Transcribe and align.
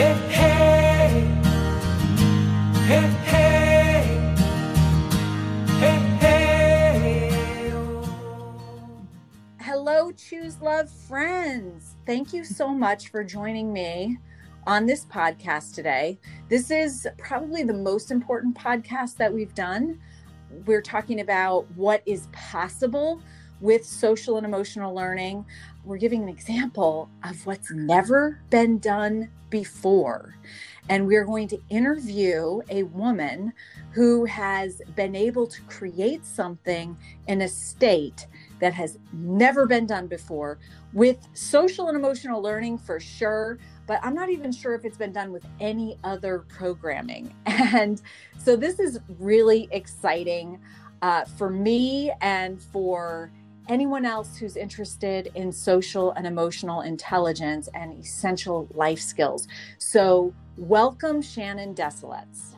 Hey, 0.00 0.14
hey. 0.30 1.28
Hey. 6.16 7.30
Hello, 9.60 10.10
Choose 10.12 10.58
Love 10.62 10.88
friends. 10.88 11.96
Thank 12.06 12.32
you 12.32 12.44
so 12.44 12.68
much 12.70 13.08
for 13.08 13.22
joining 13.22 13.74
me 13.74 14.16
on 14.66 14.86
this 14.86 15.04
podcast 15.04 15.74
today. 15.74 16.18
This 16.48 16.70
is 16.70 17.06
probably 17.18 17.62
the 17.62 17.74
most 17.74 18.10
important 18.10 18.56
podcast 18.56 19.18
that 19.18 19.30
we've 19.30 19.54
done. 19.54 20.00
We're 20.64 20.80
talking 20.80 21.20
about 21.20 21.70
what 21.72 22.02
is 22.06 22.26
possible 22.32 23.20
with 23.60 23.84
social 23.84 24.38
and 24.38 24.46
emotional 24.46 24.94
learning. 24.94 25.44
We're 25.84 25.96
giving 25.96 26.22
an 26.22 26.28
example 26.28 27.08
of 27.24 27.46
what's 27.46 27.70
never 27.70 28.40
been 28.50 28.78
done 28.78 29.30
before. 29.48 30.36
And 30.88 31.06
we're 31.06 31.24
going 31.24 31.48
to 31.48 31.58
interview 31.70 32.60
a 32.68 32.82
woman 32.84 33.52
who 33.92 34.24
has 34.26 34.82
been 34.94 35.14
able 35.14 35.46
to 35.46 35.62
create 35.62 36.26
something 36.26 36.96
in 37.28 37.42
a 37.42 37.48
state 37.48 38.26
that 38.60 38.74
has 38.74 38.98
never 39.12 39.66
been 39.66 39.86
done 39.86 40.06
before 40.06 40.58
with 40.92 41.16
social 41.32 41.88
and 41.88 41.96
emotional 41.96 42.42
learning 42.42 42.78
for 42.78 43.00
sure. 43.00 43.58
But 43.86 44.00
I'm 44.02 44.14
not 44.14 44.28
even 44.28 44.52
sure 44.52 44.74
if 44.74 44.84
it's 44.84 44.98
been 44.98 45.12
done 45.12 45.32
with 45.32 45.44
any 45.60 45.98
other 46.04 46.44
programming. 46.48 47.34
And 47.72 48.02
so 48.36 48.56
this 48.56 48.80
is 48.80 48.98
really 49.20 49.68
exciting 49.70 50.58
uh, 51.02 51.24
for 51.24 51.50
me 51.50 52.12
and 52.20 52.60
for 52.60 53.30
anyone 53.70 54.04
else 54.04 54.36
who's 54.36 54.56
interested 54.56 55.30
in 55.36 55.52
social 55.52 56.10
and 56.12 56.26
emotional 56.26 56.80
intelligence 56.82 57.68
and 57.72 57.98
essential 57.98 58.68
life 58.74 59.00
skills. 59.00 59.46
So, 59.78 60.34
welcome, 60.58 61.22
Shannon 61.22 61.74
Desilets. 61.74 62.56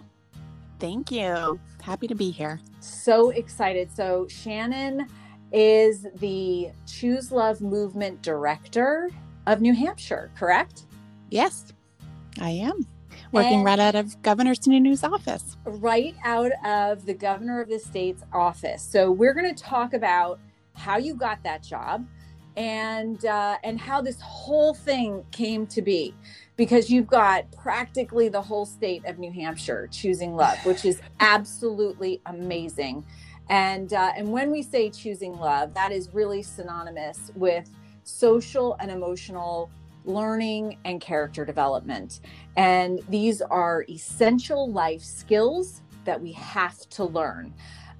Thank 0.80 1.12
you. 1.12 1.60
Happy 1.82 2.08
to 2.08 2.14
be 2.14 2.30
here. 2.30 2.58
So 2.80 3.30
excited. 3.30 3.92
So, 3.94 4.26
Shannon 4.28 5.06
is 5.52 6.06
the 6.16 6.70
Choose 6.86 7.30
Love 7.30 7.60
Movement 7.60 8.22
Director 8.22 9.10
of 9.46 9.60
New 9.60 9.74
Hampshire, 9.74 10.30
correct? 10.34 10.86
Yes, 11.30 11.72
I 12.40 12.50
am. 12.50 12.86
Working 13.32 13.56
And- 13.56 13.64
right 13.64 13.78
out 13.78 13.94
of 13.94 14.20
Governor 14.22 14.54
Sununu's 14.54 15.04
office. 15.04 15.56
right 15.66 16.14
out 16.24 16.52
of 16.64 17.04
the 17.06 17.14
governor 17.14 17.60
of 17.60 17.68
the 17.68 17.78
state's 17.78 18.22
office. 18.32 18.82
So 18.82 19.10
we're 19.10 19.34
going 19.34 19.54
to 19.54 19.62
talk 19.62 19.92
about 19.94 20.38
how 20.74 20.96
you 20.96 21.14
got 21.14 21.42
that 21.44 21.62
job 21.62 22.06
and 22.56 23.24
uh, 23.24 23.56
and 23.64 23.80
how 23.80 24.00
this 24.00 24.20
whole 24.20 24.74
thing 24.74 25.24
came 25.30 25.66
to 25.68 25.82
be 25.82 26.14
because 26.56 26.90
you've 26.90 27.06
got 27.06 27.50
practically 27.52 28.28
the 28.28 28.42
whole 28.42 28.66
state 28.66 29.04
of 29.06 29.18
New 29.18 29.32
Hampshire 29.32 29.88
choosing 29.90 30.36
love, 30.36 30.58
which 30.64 30.84
is 30.84 31.00
absolutely 31.20 32.20
amazing. 32.26 33.04
And 33.48 33.92
uh, 33.92 34.12
and 34.16 34.30
when 34.30 34.50
we 34.50 34.62
say 34.62 34.90
choosing 34.90 35.36
love, 35.36 35.74
that 35.74 35.92
is 35.92 36.12
really 36.12 36.42
synonymous 36.42 37.30
with 37.34 37.70
social 38.04 38.76
and 38.80 38.90
emotional 38.90 39.70
learning 40.04 40.78
and 40.84 41.00
character 41.00 41.44
development. 41.44 42.20
And 42.56 43.00
these 43.08 43.40
are 43.40 43.84
essential 43.88 44.70
life 44.70 45.02
skills 45.02 45.82
that 46.04 46.20
we 46.20 46.32
have 46.32 46.88
to 46.90 47.04
learn, 47.04 47.54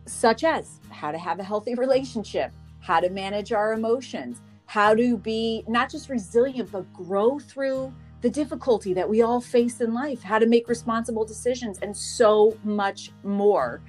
such 0.06 0.44
as 0.44 0.80
how 0.90 1.12
to 1.12 1.18
have 1.18 1.38
a 1.38 1.44
healthy 1.44 1.74
relationship, 1.76 2.52
how 2.82 3.00
to 3.00 3.08
manage 3.08 3.52
our 3.52 3.72
emotions, 3.72 4.42
how 4.66 4.94
to 4.94 5.16
be 5.16 5.64
not 5.66 5.90
just 5.90 6.10
resilient, 6.10 6.70
but 6.70 6.92
grow 6.92 7.38
through 7.38 7.94
the 8.20 8.30
difficulty 8.30 8.94
that 8.94 9.08
we 9.08 9.22
all 9.22 9.40
face 9.40 9.80
in 9.80 9.94
life, 9.94 10.22
how 10.22 10.38
to 10.38 10.46
make 10.46 10.68
responsible 10.68 11.24
decisions, 11.24 11.78
and 11.80 11.96
so 11.96 12.56
much 12.62 13.10
more. 13.24 13.80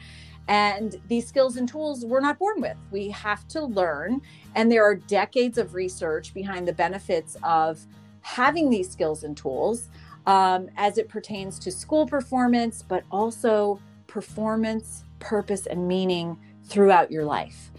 And 0.48 1.00
these 1.08 1.28
skills 1.28 1.58
and 1.58 1.68
tools 1.68 2.06
we're 2.06 2.20
not 2.20 2.38
born 2.38 2.60
with. 2.62 2.78
We 2.92 3.10
have 3.10 3.48
to 3.50 3.64
learn. 3.64 4.22
And 4.56 4.72
there 4.72 4.84
are 4.84 4.96
decades 4.96 5.58
of 5.58 5.74
research 5.74 6.34
behind 6.34 6.68
the 6.68 6.74
benefits 6.74 7.38
of 7.44 7.80
having 8.22 8.70
these 8.70 8.90
skills 8.90 9.24
and 9.24 9.36
tools 9.38 9.90
um, 10.26 10.70
as 10.78 10.98
it 10.98 11.10
pertains 11.10 11.60
to 11.60 11.72
school 11.72 12.06
performance, 12.06 12.82
but 12.82 13.04
also 13.12 13.80
performance, 14.08 15.04
purpose, 15.20 15.66
and 15.66 15.88
meaning 15.88 16.38
throughout 16.66 17.12
your 17.12 17.26
life. 17.26 17.72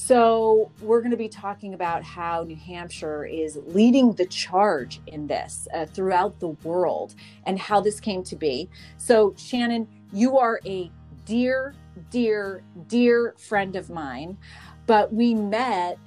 So, 0.00 0.70
we're 0.80 1.00
going 1.00 1.10
to 1.10 1.16
be 1.16 1.28
talking 1.28 1.74
about 1.74 2.04
how 2.04 2.44
New 2.44 2.54
Hampshire 2.54 3.24
is 3.24 3.58
leading 3.66 4.12
the 4.12 4.26
charge 4.26 5.00
in 5.08 5.26
this 5.26 5.66
uh, 5.74 5.86
throughout 5.86 6.38
the 6.38 6.50
world 6.62 7.16
and 7.46 7.58
how 7.58 7.80
this 7.80 7.98
came 7.98 8.22
to 8.22 8.36
be. 8.36 8.70
So, 8.96 9.34
Shannon, 9.36 9.88
you 10.12 10.38
are 10.38 10.60
a 10.64 10.88
dear, 11.24 11.74
dear, 12.10 12.62
dear 12.86 13.34
friend 13.38 13.74
of 13.74 13.90
mine, 13.90 14.38
but 14.86 15.12
we 15.12 15.34
met 15.34 15.98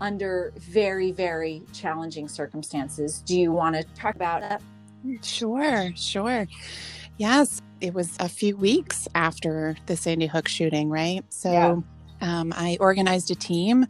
under 0.00 0.52
very, 0.56 1.12
very 1.12 1.62
challenging 1.72 2.26
circumstances. 2.26 3.22
Do 3.24 3.38
you 3.38 3.52
want 3.52 3.76
to 3.76 3.84
talk 3.94 4.16
about 4.16 4.40
that? 4.40 4.60
Sure, 5.22 5.92
sure. 5.94 6.48
Yes, 7.18 7.62
it 7.80 7.94
was 7.94 8.16
a 8.18 8.28
few 8.28 8.56
weeks 8.56 9.06
after 9.14 9.76
the 9.86 9.96
Sandy 9.96 10.26
Hook 10.26 10.48
shooting, 10.48 10.90
right? 10.90 11.24
So 11.28 11.52
Yeah. 11.52 11.76
Um, 12.20 12.52
I 12.56 12.76
organized 12.80 13.30
a 13.30 13.34
team 13.34 13.86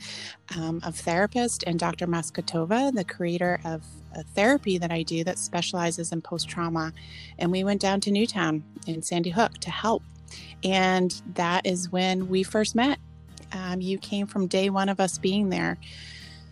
um, 0.57 0.81
of 0.85 0.95
therapists 0.95 1.65
and 1.67 1.79
Dr. 1.79 2.07
Maskatova, 2.07 2.95
the 2.95 3.05
creator 3.05 3.61
of 3.65 3.85
a 4.15 4.23
therapy 4.23 4.79
that 4.79 4.91
I 4.91 5.03
do 5.03 5.25
that 5.25 5.39
specializes 5.39 6.13
in 6.13 6.21
post 6.21 6.49
trauma. 6.49 6.93
And 7.39 7.51
we 7.51 7.65
went 7.65 7.81
down 7.81 8.01
to 8.03 8.11
Newtown 8.11 8.65
in 8.87 9.03
Sandy 9.03 9.31
Hook 9.31 9.55
to 9.59 9.71
help. 9.71 10.03
And 10.65 11.21
that 11.35 11.67
is 11.67 11.91
when 11.91 12.29
we 12.29 12.43
first 12.43 12.75
met. 12.75 12.99
Um, 13.53 13.81
you 13.81 13.99
came 13.99 14.27
from 14.27 14.47
day 14.47 14.71
one 14.71 14.89
of 14.89 15.01
us 15.01 15.19
being 15.19 15.49
there. 15.49 15.79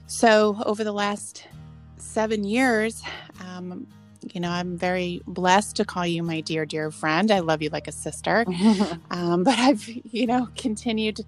So 0.06 0.62
over 0.64 0.84
the 0.84 0.92
last 0.92 1.46
seven 1.98 2.44
years, 2.44 3.02
um, 3.40 3.86
you 4.32 4.40
know, 4.40 4.50
I'm 4.50 4.76
very 4.76 5.22
blessed 5.26 5.76
to 5.76 5.84
call 5.84 6.06
you 6.06 6.22
my 6.22 6.40
dear, 6.40 6.64
dear 6.66 6.90
friend. 6.90 7.30
I 7.30 7.40
love 7.40 7.62
you 7.62 7.70
like 7.70 7.88
a 7.88 7.92
sister. 7.92 8.44
Um, 9.10 9.44
but 9.44 9.58
I've, 9.58 9.88
you 9.88 10.26
know, 10.26 10.48
continued 10.56 11.20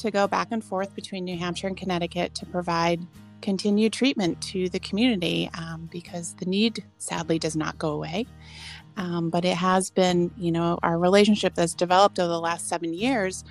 to 0.00 0.10
go 0.10 0.26
back 0.26 0.48
and 0.50 0.62
forth 0.62 0.94
between 0.94 1.24
New 1.24 1.38
Hampshire 1.38 1.66
and 1.66 1.76
Connecticut 1.76 2.34
to 2.36 2.46
provide 2.46 3.06
continued 3.40 3.92
treatment 3.92 4.40
to 4.42 4.68
the 4.68 4.80
community 4.80 5.50
um, 5.56 5.88
because 5.90 6.34
the 6.34 6.46
need 6.46 6.84
sadly 6.98 7.38
does 7.38 7.56
not 7.56 7.78
go 7.78 7.90
away. 7.90 8.26
Um, 8.96 9.30
but 9.30 9.44
it 9.44 9.56
has 9.56 9.90
been, 9.90 10.30
you 10.36 10.52
know, 10.52 10.78
our 10.82 10.98
relationship 10.98 11.54
that's 11.54 11.74
developed 11.74 12.18
over 12.18 12.28
the 12.28 12.40
last 12.40 12.68
seven 12.68 12.92
years 12.92 13.44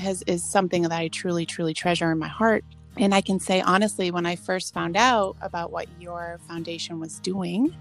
has 0.00 0.22
is 0.26 0.42
something 0.44 0.82
that 0.82 0.92
I 0.92 1.08
truly, 1.08 1.46
truly 1.46 1.74
treasure 1.74 2.10
in 2.10 2.18
my 2.18 2.28
heart. 2.28 2.64
And 2.98 3.14
I 3.14 3.20
can 3.22 3.40
say 3.40 3.60
honestly, 3.60 4.10
when 4.10 4.26
I 4.26 4.36
first 4.36 4.74
found 4.74 4.96
out 4.96 5.36
about 5.40 5.72
what 5.72 5.86
your 5.98 6.38
foundation 6.46 7.00
was 7.00 7.18
doing, 7.20 7.74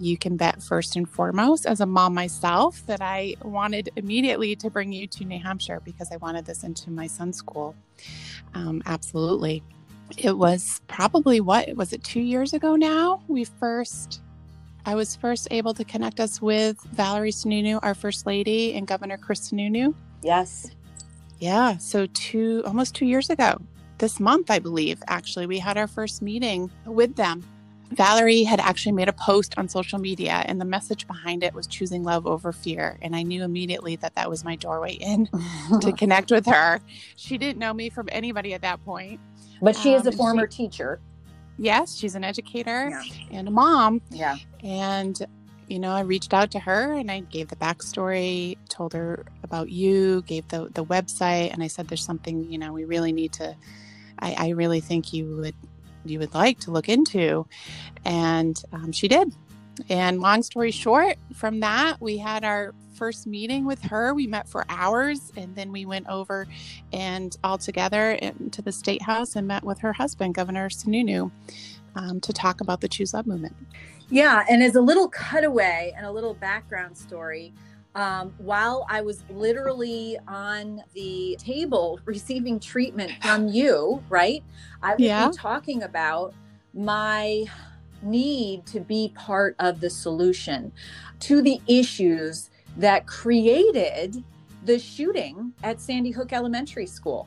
you 0.00 0.16
can 0.16 0.36
bet 0.36 0.62
first 0.62 0.96
and 0.96 1.08
foremost, 1.08 1.64
as 1.64 1.80
a 1.80 1.86
mom 1.86 2.14
myself, 2.14 2.84
that 2.86 3.00
I 3.00 3.36
wanted 3.42 3.90
immediately 3.96 4.56
to 4.56 4.70
bring 4.70 4.92
you 4.92 5.06
to 5.08 5.24
New 5.24 5.38
Hampshire 5.38 5.80
because 5.84 6.10
I 6.12 6.16
wanted 6.16 6.44
this 6.44 6.64
into 6.64 6.90
my 6.90 7.06
son's 7.06 7.36
school. 7.36 7.74
Um, 8.54 8.82
absolutely. 8.86 9.62
It 10.16 10.36
was 10.36 10.80
probably 10.88 11.40
what 11.40 11.74
was 11.76 11.92
it 11.92 12.02
two 12.02 12.20
years 12.20 12.52
ago 12.52 12.74
now? 12.76 13.22
We 13.28 13.44
first, 13.44 14.22
I 14.86 14.94
was 14.94 15.14
first 15.14 15.48
able 15.50 15.74
to 15.74 15.84
connect 15.84 16.18
us 16.18 16.40
with 16.40 16.80
Valerie 16.92 17.30
Sununu, 17.30 17.78
our 17.82 17.94
first 17.94 18.26
lady, 18.26 18.74
and 18.74 18.86
Governor 18.86 19.18
Chris 19.18 19.52
Sununu. 19.52 19.94
yes. 20.22 20.70
Yeah, 21.40 21.76
so 21.76 22.06
two 22.14 22.64
almost 22.66 22.96
two 22.96 23.06
years 23.06 23.30
ago, 23.30 23.60
this 23.98 24.20
month, 24.20 24.50
I 24.50 24.58
believe, 24.58 25.02
actually, 25.08 25.46
we 25.46 25.58
had 25.58 25.76
our 25.76 25.86
first 25.88 26.22
meeting 26.22 26.70
with 26.84 27.16
them. 27.16 27.44
Valerie 27.90 28.42
had 28.42 28.60
actually 28.60 28.92
made 28.92 29.08
a 29.08 29.12
post 29.14 29.54
on 29.56 29.66
social 29.68 29.98
media, 29.98 30.42
and 30.46 30.60
the 30.60 30.64
message 30.64 31.06
behind 31.06 31.42
it 31.42 31.54
was 31.54 31.66
choosing 31.66 32.02
love 32.04 32.26
over 32.26 32.52
fear. 32.52 32.98
And 33.00 33.16
I 33.16 33.22
knew 33.22 33.42
immediately 33.44 33.96
that 33.96 34.14
that 34.14 34.28
was 34.28 34.44
my 34.44 34.56
doorway 34.56 34.92
in 34.92 35.28
to 35.80 35.92
connect 35.92 36.30
with 36.30 36.44
her. 36.46 36.80
She 37.16 37.38
didn't 37.38 37.58
know 37.58 37.72
me 37.72 37.88
from 37.88 38.08
anybody 38.12 38.52
at 38.54 38.60
that 38.62 38.84
point. 38.84 39.20
but 39.62 39.74
she 39.74 39.92
is 39.94 40.02
Um, 40.02 40.08
a 40.08 40.12
former 40.16 40.50
she- 40.50 40.68
teacher. 40.68 41.00
Yes, 41.60 41.96
she's 41.96 42.14
an 42.14 42.22
educator 42.22 42.90
Yeah. 42.90 43.02
and 43.32 43.48
a 43.48 43.50
mom. 43.50 44.00
Yeah. 44.10 44.36
And, 44.62 45.18
you 45.66 45.80
know, 45.80 45.90
I 45.90 46.02
reached 46.02 46.32
out 46.32 46.52
to 46.52 46.60
her 46.60 46.92
and 46.92 47.10
I 47.10 47.20
gave 47.20 47.48
the 47.48 47.56
backstory, 47.56 48.56
told 48.68 48.92
her 48.92 49.24
about 49.42 49.70
you, 49.70 50.22
gave 50.22 50.46
the, 50.48 50.68
the 50.72 50.84
website, 50.84 51.52
and 51.52 51.60
I 51.62 51.66
said, 51.66 51.88
there's 51.88 52.04
something, 52.04 52.44
you 52.52 52.58
know, 52.58 52.72
we 52.72 52.84
really 52.84 53.10
need 53.12 53.32
to, 53.32 53.56
I, 54.20 54.34
I 54.38 54.48
really 54.50 54.80
think 54.80 55.12
you 55.12 55.36
would, 55.36 55.54
you 56.04 56.18
would 56.18 56.34
like 56.34 56.60
to 56.60 56.70
look 56.70 56.88
into. 56.88 57.46
And 58.04 58.60
um, 58.72 58.92
she 58.92 59.08
did. 59.08 59.34
And 59.88 60.20
long 60.20 60.42
story 60.42 60.70
short, 60.70 61.16
from 61.34 61.60
that, 61.60 62.00
we 62.00 62.18
had 62.18 62.44
our 62.44 62.74
first 62.94 63.26
meeting 63.26 63.64
with 63.64 63.80
her. 63.82 64.12
We 64.12 64.26
met 64.26 64.48
for 64.48 64.64
hours 64.68 65.32
and 65.36 65.54
then 65.54 65.70
we 65.70 65.86
went 65.86 66.08
over 66.08 66.46
and 66.92 67.36
all 67.44 67.56
together 67.56 68.12
into 68.12 68.60
the 68.60 68.72
state 68.72 69.02
house 69.02 69.36
and 69.36 69.46
met 69.46 69.62
with 69.62 69.78
her 69.78 69.92
husband, 69.92 70.34
Governor 70.34 70.68
Sununu, 70.68 71.30
um, 71.94 72.20
to 72.20 72.32
talk 72.32 72.60
about 72.60 72.80
the 72.80 72.88
Choose 72.88 73.14
Love 73.14 73.26
movement. 73.26 73.54
Yeah, 74.10 74.44
and 74.48 74.62
as 74.62 74.74
a 74.74 74.80
little 74.80 75.08
cutaway 75.08 75.92
and 75.96 76.06
a 76.06 76.10
little 76.10 76.34
background 76.34 76.96
story, 76.96 77.52
um, 77.98 78.32
while 78.38 78.86
I 78.88 79.00
was 79.00 79.24
literally 79.28 80.16
on 80.28 80.82
the 80.94 81.36
table 81.40 81.98
receiving 82.04 82.60
treatment 82.60 83.10
from 83.20 83.48
you, 83.48 84.02
right? 84.08 84.44
I 84.80 84.92
was 84.94 85.00
Yeah. 85.00 85.30
talking 85.34 85.82
about 85.82 86.32
my 86.72 87.46
need 88.00 88.64
to 88.66 88.78
be 88.78 89.12
part 89.16 89.56
of 89.58 89.80
the 89.80 89.90
solution 89.90 90.70
to 91.18 91.42
the 91.42 91.60
issues 91.66 92.50
that 92.76 93.08
created 93.08 94.22
the 94.64 94.78
shooting 94.78 95.52
at 95.64 95.80
Sandy 95.80 96.12
Hook 96.12 96.32
Elementary 96.32 96.86
School. 96.86 97.26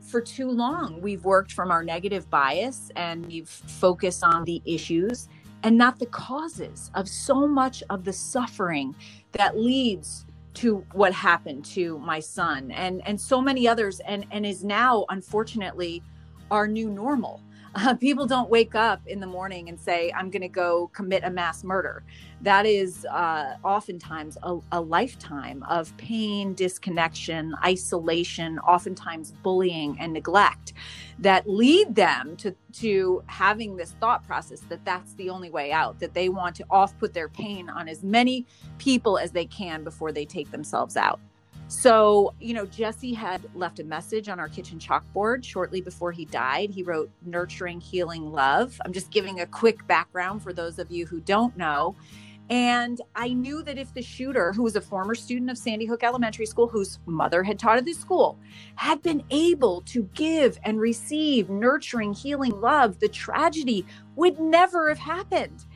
For 0.00 0.20
too 0.20 0.50
long, 0.50 1.00
we've 1.00 1.24
worked 1.24 1.52
from 1.52 1.70
our 1.70 1.84
negative 1.84 2.28
bias 2.28 2.90
and 2.96 3.24
we've 3.26 3.48
focused 3.48 4.24
on 4.24 4.42
the 4.42 4.60
issues 4.64 5.28
and 5.62 5.76
not 5.78 5.98
the 6.00 6.06
causes 6.06 6.90
of 6.94 7.08
so 7.08 7.46
much 7.46 7.84
of 7.90 8.04
the 8.04 8.12
suffering 8.12 8.96
that 9.32 9.56
leads 9.56 10.26
to 10.54 10.84
what 10.92 11.12
happened 11.12 11.64
to 11.64 11.98
my 11.98 12.18
son 12.18 12.70
and 12.72 13.06
and 13.06 13.20
so 13.20 13.40
many 13.40 13.68
others 13.68 14.00
and 14.00 14.26
and 14.30 14.44
is 14.44 14.64
now 14.64 15.04
unfortunately 15.10 16.02
our 16.50 16.66
new 16.66 16.90
normal 16.90 17.40
uh, 17.78 17.94
people 17.94 18.26
don't 18.26 18.50
wake 18.50 18.74
up 18.74 19.00
in 19.06 19.20
the 19.20 19.26
morning 19.26 19.68
and 19.68 19.78
say 19.78 20.12
i'm 20.16 20.30
going 20.30 20.42
to 20.42 20.48
go 20.48 20.88
commit 20.92 21.22
a 21.24 21.30
mass 21.30 21.64
murder. 21.64 22.02
That 22.40 22.66
is 22.66 23.04
uh, 23.06 23.56
oftentimes 23.64 24.38
a, 24.42 24.58
a 24.72 24.80
lifetime 24.80 25.64
of 25.68 25.96
pain 25.96 26.54
disconnection 26.54 27.54
isolation 27.64 28.58
oftentimes 28.60 29.32
bullying 29.42 29.96
and 29.98 30.12
neglect 30.12 30.72
that 31.18 31.48
lead 31.48 31.94
them 31.94 32.36
to 32.36 32.54
to 32.72 33.22
having 33.26 33.76
this 33.76 33.92
thought 34.00 34.24
process 34.26 34.60
that 34.68 34.84
that's 34.84 35.14
the 35.14 35.30
only 35.30 35.50
way 35.50 35.72
out 35.72 35.98
that 35.98 36.14
they 36.14 36.28
want 36.28 36.54
to 36.56 36.64
off 36.70 36.96
put 36.98 37.12
their 37.12 37.28
pain 37.28 37.68
on 37.68 37.88
as 37.88 38.02
many 38.02 38.46
people 38.78 39.18
as 39.18 39.32
they 39.32 39.46
can 39.46 39.82
before 39.82 40.12
they 40.12 40.24
take 40.24 40.50
themselves 40.50 40.96
out 40.96 41.20
so 41.68 42.34
you 42.40 42.54
know 42.54 42.64
jesse 42.66 43.12
had 43.12 43.42
left 43.54 43.78
a 43.78 43.84
message 43.84 44.28
on 44.28 44.40
our 44.40 44.48
kitchen 44.48 44.78
chalkboard 44.78 45.44
shortly 45.44 45.80
before 45.80 46.12
he 46.12 46.24
died. 46.24 46.70
He 46.70 46.82
wrote 46.82 47.10
nurturing 47.24 47.80
healing 47.80 48.32
love. 48.32 48.80
I'm 48.84 48.92
just 48.92 49.10
giving 49.10 49.40
a 49.40 49.46
quick 49.46 49.86
background 49.86 50.42
for 50.42 50.52
those 50.52 50.78
of 50.78 50.90
you 50.90 51.06
who 51.06 51.20
don't 51.20 51.56
know. 51.56 51.94
And 52.50 53.00
I 53.14 53.28
knew 53.28 53.62
that 53.64 53.76
if 53.76 53.92
the 53.92 54.00
shooter, 54.00 54.52
who 54.52 54.62
was 54.62 54.74
a 54.74 54.80
former 54.80 55.14
student 55.14 55.50
of 55.50 55.58
Sandy 55.58 55.84
Hook 55.84 56.02
Elementary 56.02 56.46
School, 56.46 56.66
whose 56.66 56.98
mother 57.04 57.42
had 57.42 57.58
taught 57.58 57.76
at 57.76 57.84
this 57.84 57.98
school, 57.98 58.38
had 58.74 59.02
been 59.02 59.22
able 59.30 59.82
to 59.82 60.04
give 60.14 60.58
and 60.64 60.80
receive 60.80 61.50
nurturing, 61.50 62.14
healing 62.14 62.58
love, 62.58 63.00
the 63.00 63.08
tragedy 63.08 63.84
would 64.16 64.40
never 64.40 64.88
have 64.88 64.98
happened. 64.98 65.66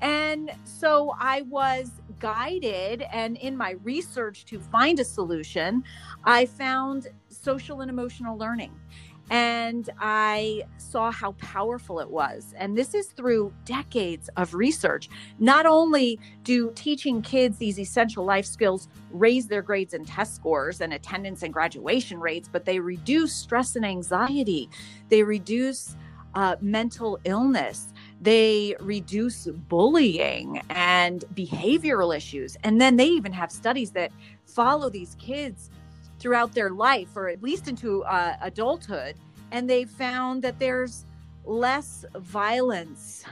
And 0.00 0.52
so 0.62 1.14
I 1.18 1.42
was 1.42 1.90
guided, 2.20 3.02
and 3.12 3.36
in 3.38 3.56
my 3.56 3.72
research 3.82 4.44
to 4.46 4.60
find 4.60 5.00
a 5.00 5.04
solution, 5.04 5.82
I 6.24 6.46
found 6.46 7.08
social 7.28 7.80
and 7.80 7.90
emotional 7.90 8.38
learning 8.38 8.72
and 9.30 9.88
I 10.00 10.64
saw 10.76 11.12
how 11.12 11.32
powerful 11.32 12.00
it 12.00 12.10
was. 12.10 12.52
And 12.58 12.76
this 12.76 12.94
is 12.94 13.06
through 13.08 13.54
decades 13.64 14.28
of 14.36 14.54
research. 14.54 15.08
Not 15.38 15.66
only 15.66 16.18
do 16.42 16.72
teaching 16.74 17.22
kids 17.22 17.56
these 17.56 17.78
essential 17.78 18.24
life 18.24 18.44
skills 18.44 18.88
raise 19.12 19.46
their 19.46 19.62
grades 19.62 19.94
and 19.94 20.06
test 20.06 20.34
scores 20.34 20.80
and 20.80 20.92
attendance 20.92 21.44
and 21.44 21.52
graduation 21.52 22.18
rates, 22.18 22.48
but 22.50 22.64
they 22.64 22.80
reduce 22.80 23.32
stress 23.32 23.76
and 23.76 23.86
anxiety, 23.86 24.68
they 25.08 25.22
reduce 25.22 25.96
uh, 26.34 26.56
mental 26.60 27.18
illness. 27.24 27.89
They 28.20 28.76
reduce 28.80 29.46
bullying 29.46 30.60
and 30.70 31.24
behavioral 31.34 32.14
issues. 32.14 32.56
And 32.64 32.80
then 32.80 32.96
they 32.96 33.06
even 33.06 33.32
have 33.32 33.50
studies 33.50 33.92
that 33.92 34.12
follow 34.44 34.90
these 34.90 35.16
kids 35.18 35.70
throughout 36.18 36.52
their 36.52 36.70
life 36.70 37.16
or 37.16 37.28
at 37.28 37.42
least 37.42 37.66
into 37.66 38.04
uh, 38.04 38.36
adulthood 38.42 39.16
and 39.52 39.68
they 39.68 39.84
found 39.84 40.42
that 40.42 40.58
there's 40.58 41.04
less 41.44 42.04
violence 42.16 43.24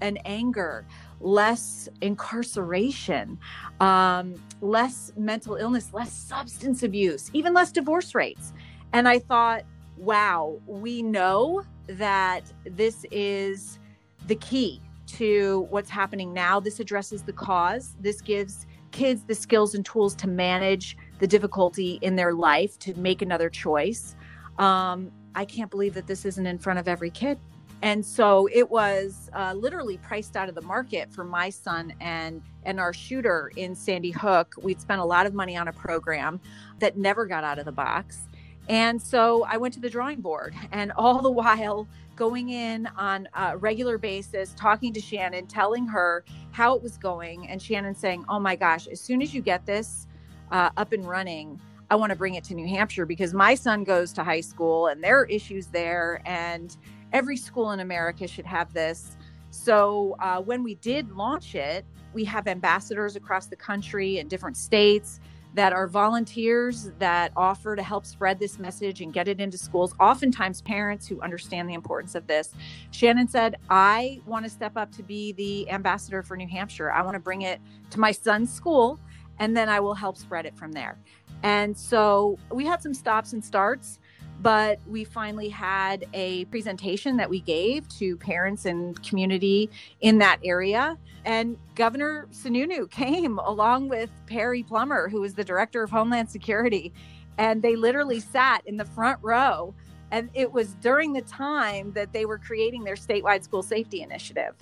and 0.00 0.20
anger 0.26 0.84
less 1.20 1.88
incarceration 2.02 3.38
um, 3.80 4.34
less 4.60 5.10
mental 5.16 5.56
illness 5.56 5.92
less 5.94 6.12
substance 6.12 6.82
abuse 6.82 7.30
even 7.32 7.54
less 7.54 7.72
divorce 7.72 8.14
rates 8.14 8.52
and 8.92 9.08
i 9.08 9.18
thought 9.18 9.62
wow 9.96 10.60
we 10.66 11.02
know 11.02 11.62
that 11.86 12.42
this 12.64 13.06
is 13.10 13.78
the 14.26 14.36
key 14.36 14.80
to 15.06 15.66
what's 15.70 15.90
happening 15.90 16.32
now 16.32 16.58
this 16.58 16.80
addresses 16.80 17.22
the 17.22 17.32
cause 17.32 17.94
this 18.00 18.20
gives 18.20 18.66
kids 18.94 19.24
the 19.24 19.34
skills 19.34 19.74
and 19.74 19.84
tools 19.84 20.14
to 20.14 20.28
manage 20.28 20.96
the 21.18 21.26
difficulty 21.26 21.98
in 22.00 22.16
their 22.16 22.32
life 22.32 22.78
to 22.78 22.94
make 22.94 23.20
another 23.22 23.50
choice. 23.50 24.14
Um, 24.58 25.10
I 25.34 25.44
can't 25.44 25.70
believe 25.70 25.94
that 25.94 26.06
this 26.06 26.24
isn't 26.24 26.46
in 26.46 26.58
front 26.58 26.78
of 26.78 26.86
every 26.86 27.10
kid. 27.10 27.38
And 27.82 28.06
so 28.06 28.48
it 28.52 28.70
was 28.70 29.30
uh, 29.34 29.52
literally 29.52 29.98
priced 29.98 30.36
out 30.36 30.48
of 30.48 30.54
the 30.54 30.62
market 30.62 31.12
for 31.12 31.24
my 31.24 31.50
son 31.50 31.92
and 32.00 32.40
and 32.64 32.80
our 32.80 32.94
shooter 32.94 33.50
in 33.56 33.74
Sandy 33.74 34.10
Hook. 34.12 34.54
We'd 34.62 34.80
spent 34.80 35.02
a 35.02 35.04
lot 35.04 35.26
of 35.26 35.34
money 35.34 35.56
on 35.56 35.68
a 35.68 35.72
program 35.72 36.40
that 36.78 36.96
never 36.96 37.26
got 37.26 37.44
out 37.44 37.58
of 37.58 37.66
the 37.66 37.72
box. 37.72 38.28
And 38.68 39.02
so 39.02 39.44
I 39.44 39.58
went 39.58 39.74
to 39.74 39.80
the 39.80 39.90
drawing 39.90 40.22
board, 40.22 40.54
and 40.72 40.92
all 40.92 41.20
the 41.20 41.30
while 41.30 41.86
going 42.16 42.50
in 42.50 42.86
on 42.96 43.28
a 43.34 43.56
regular 43.56 43.98
basis, 43.98 44.54
talking 44.56 44.92
to 44.92 45.00
Shannon, 45.00 45.46
telling 45.46 45.86
her 45.86 46.24
how 46.52 46.74
it 46.74 46.82
was 46.82 46.96
going, 46.98 47.48
and 47.48 47.60
Shannon 47.60 47.94
saying, 47.94 48.24
"Oh 48.28 48.38
my 48.38 48.56
gosh, 48.56 48.86
as 48.86 49.00
soon 49.00 49.22
as 49.22 49.34
you 49.34 49.42
get 49.42 49.66
this." 49.66 50.06
uh, 50.50 50.70
up 50.76 50.92
and 50.92 51.04
running, 51.06 51.60
I 51.90 51.96
want 51.96 52.10
to 52.10 52.16
bring 52.16 52.34
it 52.34 52.44
to 52.44 52.54
New 52.54 52.66
Hampshire 52.66 53.06
because 53.06 53.34
my 53.34 53.54
son 53.54 53.84
goes 53.84 54.12
to 54.14 54.24
high 54.24 54.40
school 54.40 54.86
and 54.86 55.02
there 55.02 55.20
are 55.20 55.26
issues 55.26 55.66
there, 55.66 56.22
and 56.24 56.76
every 57.12 57.36
school 57.36 57.72
in 57.72 57.80
America 57.80 58.26
should 58.26 58.46
have 58.46 58.72
this. 58.72 59.16
So 59.50 60.16
uh, 60.20 60.40
when 60.40 60.62
we 60.62 60.76
did 60.76 61.10
launch 61.12 61.54
it, 61.54 61.84
we 62.12 62.24
have 62.24 62.46
ambassadors 62.46 63.16
across 63.16 63.46
the 63.46 63.56
country 63.56 64.18
in 64.18 64.28
different 64.28 64.56
states 64.56 65.20
that 65.54 65.72
are 65.72 65.86
volunteers 65.86 66.90
that 66.98 67.32
offer 67.36 67.76
to 67.76 67.82
help 67.82 68.04
spread 68.04 68.38
this 68.38 68.58
message 68.58 69.00
and 69.00 69.12
get 69.12 69.28
it 69.28 69.40
into 69.40 69.56
schools. 69.56 69.94
Oftentimes, 70.00 70.60
parents 70.60 71.06
who 71.06 71.20
understand 71.20 71.68
the 71.68 71.74
importance 71.74 72.14
of 72.14 72.26
this. 72.26 72.52
Shannon 72.90 73.28
said, 73.28 73.56
I 73.70 74.20
want 74.26 74.44
to 74.44 74.50
step 74.50 74.76
up 74.76 74.90
to 74.96 75.02
be 75.02 75.32
the 75.32 75.70
ambassador 75.70 76.22
for 76.22 76.36
New 76.36 76.48
Hampshire. 76.48 76.90
I 76.92 77.02
want 77.02 77.14
to 77.14 77.20
bring 77.20 77.42
it 77.42 77.60
to 77.90 78.00
my 78.00 78.10
son's 78.10 78.52
school 78.52 78.98
and 79.38 79.56
then 79.56 79.68
I 79.68 79.80
will 79.80 79.94
help 79.94 80.16
spread 80.16 80.46
it 80.46 80.56
from 80.56 80.72
there. 80.72 80.98
And 81.42 81.76
so 81.76 82.38
we 82.52 82.64
had 82.64 82.82
some 82.82 82.94
stops 82.94 83.32
and 83.32 83.44
starts, 83.44 83.98
but 84.40 84.78
we 84.86 85.04
finally 85.04 85.48
had 85.48 86.06
a 86.12 86.44
presentation 86.46 87.16
that 87.16 87.30
we 87.30 87.40
gave 87.40 87.88
to 87.88 88.16
parents 88.16 88.64
and 88.66 89.02
community 89.02 89.70
in 90.00 90.18
that 90.18 90.38
area. 90.44 90.98
And 91.24 91.56
Governor 91.74 92.28
Sununu 92.32 92.90
came 92.90 93.38
along 93.38 93.88
with 93.88 94.10
Perry 94.26 94.62
Plummer, 94.62 95.08
who 95.08 95.24
is 95.24 95.34
the 95.34 95.44
director 95.44 95.82
of 95.82 95.90
Homeland 95.90 96.30
Security, 96.30 96.92
and 97.38 97.62
they 97.62 97.76
literally 97.76 98.20
sat 98.20 98.62
in 98.66 98.76
the 98.76 98.84
front 98.84 99.18
row. 99.22 99.74
And 100.10 100.30
it 100.34 100.52
was 100.52 100.74
during 100.74 101.12
the 101.12 101.22
time 101.22 101.92
that 101.94 102.12
they 102.12 102.24
were 102.24 102.38
creating 102.38 102.84
their 102.84 102.94
statewide 102.94 103.42
school 103.42 103.62
safety 103.62 104.02
initiative. 104.02 104.54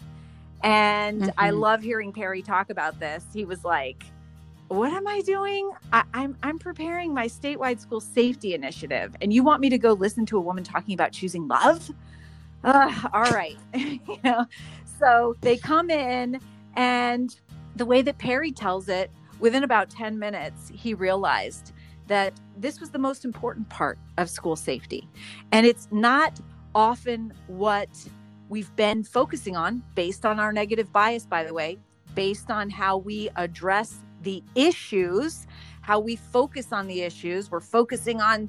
And 0.62 1.31
I 1.37 1.50
Mhm. 1.50 1.61
love 1.61 1.83
hearing 1.83 2.12
Perry 2.12 2.41
talk 2.41 2.71
about 2.71 2.99
this. 3.00 3.26
He 3.35 3.45
was 3.45 3.64
like, 3.64 4.05
what 4.73 4.93
am 4.93 5.07
I 5.07 5.21
doing? 5.21 5.71
I, 5.93 6.05
I'm 6.14 6.37
I'm 6.43 6.59
preparing 6.59 7.12
my 7.12 7.26
statewide 7.26 7.81
school 7.81 8.00
safety 8.00 8.55
initiative, 8.55 9.14
and 9.21 9.33
you 9.33 9.43
want 9.43 9.61
me 9.61 9.69
to 9.71 9.79
go 9.79 9.93
listen 9.93 10.25
to 10.26 10.38
a 10.38 10.41
woman 10.41 10.64
talking 10.64 10.95
about 10.95 11.12
choosing 11.12 11.47
love? 11.47 11.91
Uh, 12.64 12.93
all 13.12 13.31
right, 13.33 13.57
you 13.75 14.19
know. 14.25 14.47
So 14.99 15.37
they 15.41 15.57
come 15.57 15.91
in, 15.91 16.41
and 16.76 17.35
the 17.76 17.85
way 17.85 18.02
that 18.02 18.19
Perry 18.19 18.52
tells 18.52 18.88
it, 18.88 19.11
within 19.41 19.64
about 19.64 19.91
ten 19.91 20.19
minutes, 20.19 20.71
he 20.75 20.95
realized 20.95 21.73
that 22.07 22.33
this 22.57 22.81
was 22.81 22.91
the 22.91 22.99
most 22.99 23.25
important 23.25 23.69
part 23.69 23.99
of 24.19 24.31
school 24.31 24.57
safety, 24.57 25.09
and 25.50 25.67
it's 25.67 25.88
not 25.91 26.41
often 26.75 27.33
what 27.47 27.88
we've 28.49 28.75
been 28.76 29.02
focusing 29.02 29.57
on, 29.57 29.83
based 29.95 30.25
on 30.25 30.38
our 30.38 30.52
negative 30.52 30.93
bias, 30.93 31.26
by 31.26 31.43
the 31.43 31.52
way, 31.52 31.79
based 32.14 32.50
on 32.50 32.71
how 32.71 32.97
we 32.97 33.29
address 33.37 33.97
the 34.23 34.43
issues, 34.55 35.47
how 35.81 36.00
we 36.00 36.17
focus 36.17 36.73
on 36.73 36.87
the 36.87 37.02
issues. 37.02 37.50
We're 37.50 37.61
focusing 37.61 38.21
on 38.21 38.49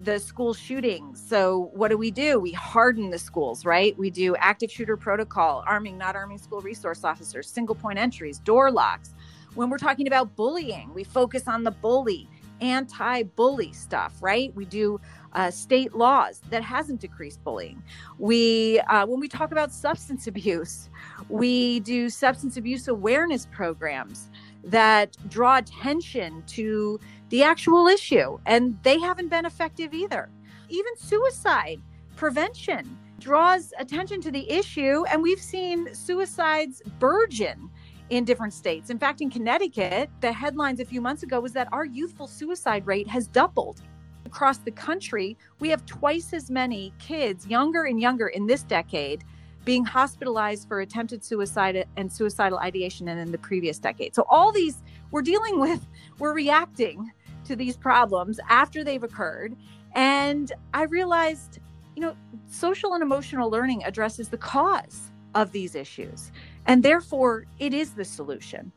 the 0.00 0.18
school 0.18 0.54
shootings. 0.54 1.22
So, 1.26 1.70
what 1.74 1.88
do 1.88 1.96
we 1.96 2.10
do? 2.10 2.38
We 2.40 2.52
harden 2.52 3.10
the 3.10 3.18
schools, 3.18 3.64
right? 3.64 3.96
We 3.98 4.10
do 4.10 4.36
active 4.36 4.70
shooter 4.70 4.96
protocol, 4.96 5.64
arming, 5.66 5.96
not 5.96 6.16
arming 6.16 6.38
school 6.38 6.60
resource 6.60 7.04
officers, 7.04 7.48
single 7.48 7.74
point 7.74 7.98
entries, 7.98 8.38
door 8.38 8.70
locks. 8.70 9.14
When 9.54 9.70
we're 9.70 9.78
talking 9.78 10.06
about 10.08 10.34
bullying, 10.34 10.92
we 10.94 11.04
focus 11.04 11.46
on 11.46 11.62
the 11.62 11.70
bully, 11.70 12.28
anti-bully 12.60 13.72
stuff 13.72 14.14
right 14.20 14.54
we 14.54 14.64
do 14.64 15.00
uh, 15.32 15.50
state 15.50 15.94
laws 15.94 16.40
that 16.50 16.62
hasn't 16.62 17.00
decreased 17.00 17.42
bullying 17.42 17.82
we 18.18 18.78
uh, 18.88 19.04
when 19.06 19.18
we 19.18 19.28
talk 19.28 19.50
about 19.50 19.72
substance 19.72 20.26
abuse 20.26 20.88
we 21.28 21.80
do 21.80 22.08
substance 22.08 22.56
abuse 22.56 22.86
awareness 22.86 23.46
programs 23.50 24.30
that 24.66 25.16
draw 25.28 25.58
attention 25.58 26.42
to 26.46 26.98
the 27.28 27.42
actual 27.42 27.86
issue 27.86 28.38
and 28.46 28.78
they 28.82 28.98
haven't 28.98 29.28
been 29.28 29.44
effective 29.44 29.92
either 29.92 30.30
even 30.68 30.96
suicide 30.96 31.80
prevention 32.16 32.98
draws 33.18 33.72
attention 33.78 34.20
to 34.20 34.30
the 34.30 34.50
issue 34.50 35.04
and 35.10 35.22
we've 35.22 35.40
seen 35.40 35.92
suicides 35.94 36.82
burgeon 36.98 37.70
in 38.10 38.24
different 38.24 38.52
states. 38.52 38.90
In 38.90 38.98
fact, 38.98 39.20
in 39.20 39.30
Connecticut, 39.30 40.10
the 40.20 40.32
headlines 40.32 40.80
a 40.80 40.84
few 40.84 41.00
months 41.00 41.22
ago 41.22 41.40
was 41.40 41.52
that 41.52 41.68
our 41.72 41.84
youthful 41.84 42.26
suicide 42.26 42.86
rate 42.86 43.08
has 43.08 43.26
doubled. 43.26 43.82
Across 44.26 44.58
the 44.58 44.70
country, 44.70 45.38
we 45.60 45.68
have 45.68 45.86
twice 45.86 46.32
as 46.32 46.50
many 46.50 46.92
kids, 46.98 47.46
younger 47.46 47.84
and 47.84 48.00
younger 48.00 48.28
in 48.28 48.46
this 48.46 48.62
decade, 48.62 49.24
being 49.64 49.84
hospitalized 49.84 50.68
for 50.68 50.80
attempted 50.80 51.24
suicide 51.24 51.86
and 51.96 52.12
suicidal 52.12 52.58
ideation 52.58 53.06
than 53.06 53.18
in 53.18 53.32
the 53.32 53.38
previous 53.38 53.78
decade. 53.78 54.14
So, 54.14 54.26
all 54.28 54.52
these 54.52 54.82
we're 55.10 55.22
dealing 55.22 55.60
with, 55.60 55.86
we're 56.18 56.34
reacting 56.34 57.12
to 57.44 57.56
these 57.56 57.76
problems 57.76 58.40
after 58.48 58.82
they've 58.82 59.04
occurred. 59.04 59.56
And 59.94 60.52
I 60.72 60.84
realized, 60.84 61.60
you 61.94 62.02
know, 62.02 62.16
social 62.48 62.94
and 62.94 63.02
emotional 63.02 63.50
learning 63.50 63.84
addresses 63.84 64.28
the 64.28 64.38
cause 64.38 65.12
of 65.34 65.52
these 65.52 65.74
issues. 65.74 66.32
And 66.66 66.82
therefore, 66.82 67.44
it 67.58 67.74
is 67.74 67.92
the 67.92 68.04
solution. 68.04 68.72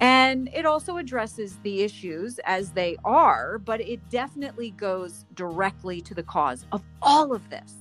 And 0.00 0.48
it 0.52 0.66
also 0.66 0.96
addresses 0.96 1.58
the 1.62 1.82
issues 1.82 2.38
as 2.44 2.70
they 2.70 2.96
are, 3.04 3.58
but 3.58 3.80
it 3.80 4.00
definitely 4.10 4.70
goes 4.72 5.24
directly 5.34 6.00
to 6.02 6.14
the 6.14 6.22
cause 6.22 6.66
of 6.72 6.82
all 7.02 7.32
of 7.32 7.48
this, 7.50 7.74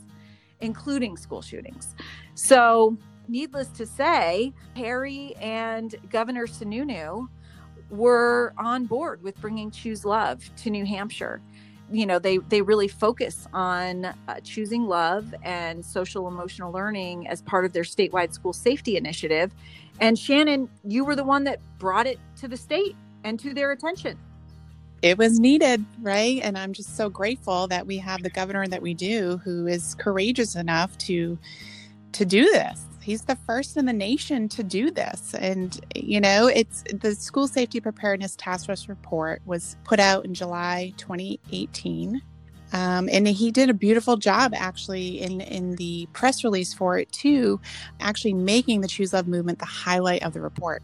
including 0.62 1.18
school 1.18 1.42
shootings. 1.42 1.96
So, 2.38 2.96
needless 3.28 3.68
to 3.70 3.88
say, 3.88 4.54
Harry 4.76 5.34
and 5.42 5.96
Governor 6.12 6.46
Sununu 6.46 7.28
were 7.90 8.54
on 8.60 8.86
board 8.86 9.24
with 9.24 9.42
bringing 9.42 9.72
Choose 9.72 10.06
Love 10.06 10.48
to 10.58 10.70
New 10.70 10.86
Hampshire. 10.86 11.42
You 11.92 12.06
know 12.06 12.20
they 12.20 12.38
they 12.38 12.62
really 12.62 12.90
focus 12.90 13.48
on 13.54 14.06
uh, 14.06 14.14
choosing 14.44 14.86
love 14.86 15.34
and 15.42 15.84
social 15.84 16.28
emotional 16.28 16.72
learning 16.72 17.28
as 17.28 17.42
part 17.42 17.66
of 17.66 17.74
their 17.74 17.84
statewide 17.84 18.34
school 18.34 18.54
safety 18.54 18.98
initiative. 18.98 19.52
And 20.00 20.20
shannon 20.20 20.70
you 20.84 21.06
were 21.06 21.16
the 21.16 21.24
one 21.24 21.46
that 21.46 21.60
brought 21.80 22.06
it 22.06 22.20
to 22.42 22.48
the 22.50 22.58
state 22.58 22.96
and 23.24 23.40
to 23.40 23.54
their 23.54 23.72
attention. 23.72 24.20
It 25.02 25.18
was 25.18 25.40
needed 25.40 25.86
right? 26.02 26.42
And 26.44 26.58
i'm 26.58 26.74
just 26.74 26.98
so 26.98 27.10
grateful 27.10 27.68
that 27.70 27.88
we 27.88 27.98
have 28.00 28.22
the 28.22 28.30
governor 28.30 28.68
that 28.68 28.82
we 28.82 28.94
do 28.94 29.38
who 29.46 29.66
is 29.66 29.96
courageous 29.96 30.58
enough 30.58 30.98
to 31.00 31.40
to 32.18 32.26
do 32.26 32.44
this 32.52 32.88
He's 33.08 33.22
the 33.22 33.38
first 33.38 33.78
in 33.78 33.86
the 33.86 33.94
nation 33.94 34.50
to 34.50 34.64
do 34.64 34.92
this. 34.92 35.34
And, 35.34 35.80
you 35.96 36.20
know, 36.20 36.48
it's 36.48 36.84
the 36.94 37.16
School 37.16 37.48
Safety 37.48 37.80
Preparedness 37.80 38.36
Task 38.36 38.66
Force 38.66 38.90
report 38.90 39.42
was 39.46 39.78
put 39.86 40.02
out 40.02 40.26
in 40.26 40.34
July 40.34 40.94
2018. 40.98 42.22
Um, 42.74 43.08
and 43.10 43.26
he 43.26 43.50
did 43.50 43.70
a 43.70 43.74
beautiful 43.74 44.18
job 44.18 44.54
actually 44.54 45.22
in, 45.22 45.40
in 45.40 45.78
the 45.78 46.10
press 46.12 46.44
release 46.44 46.74
for 46.74 46.98
it 46.98 47.10
too, 47.14 47.62
actually 48.02 48.34
making 48.34 48.82
the 48.82 48.90
Choose 48.90 49.14
Love 49.14 49.30
movement 49.30 49.60
the 49.60 49.66
highlight 49.66 50.24
of 50.24 50.34
the 50.34 50.42
report 50.42 50.84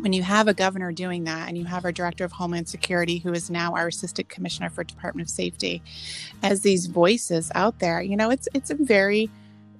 when 0.00 0.14
you 0.14 0.22
have 0.22 0.48
a 0.48 0.54
governor 0.54 0.90
doing 0.92 1.24
that 1.24 1.46
and 1.46 1.58
you 1.58 1.64
have 1.64 1.84
our 1.84 1.92
director 1.92 2.24
of 2.24 2.32
homeland 2.32 2.66
security 2.66 3.18
who 3.18 3.32
is 3.34 3.50
now 3.50 3.74
our 3.74 3.88
assistant 3.88 4.30
commissioner 4.30 4.70
for 4.70 4.82
department 4.82 5.28
of 5.28 5.30
safety 5.30 5.82
as 6.42 6.62
these 6.62 6.86
voices 6.86 7.52
out 7.54 7.78
there 7.80 8.00
you 8.00 8.16
know 8.16 8.30
it's 8.30 8.48
it's 8.54 8.70
a 8.70 8.74
very 8.74 9.28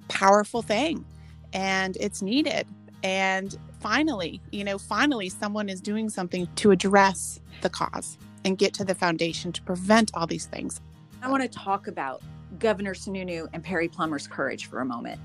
powerful 0.07 0.61
thing 0.61 1.05
and 1.53 1.97
it's 1.99 2.21
needed. 2.21 2.67
And 3.03 3.57
finally, 3.79 4.41
you 4.51 4.63
know, 4.63 4.77
finally, 4.77 5.29
someone 5.29 5.69
is 5.69 5.79
doing 5.81 6.09
something 6.09 6.47
to 6.55 6.71
address 6.71 7.39
the 7.61 7.69
cause 7.69 8.17
and 8.43 8.57
get 8.57 8.73
to 8.75 8.85
the 8.85 8.95
foundation 8.95 9.51
to 9.51 9.61
prevent 9.61 10.11
all 10.13 10.27
these 10.27 10.45
things. 10.45 10.81
I 11.21 11.29
want 11.29 11.43
to 11.43 11.49
talk 11.49 11.87
about 11.87 12.21
Governor 12.59 12.93
Sununu 12.93 13.47
and 13.53 13.63
Perry 13.63 13.87
Plummer's 13.87 14.27
courage 14.27 14.67
for 14.67 14.81
a 14.81 14.85
moment, 14.85 15.19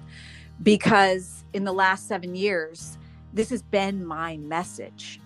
because 0.62 1.44
in 1.52 1.64
the 1.64 1.72
last 1.72 2.08
seven 2.08 2.34
years, 2.34 2.98
this 3.32 3.50
has 3.50 3.62
been 3.62 4.04
my 4.04 4.36
message. 4.38 5.20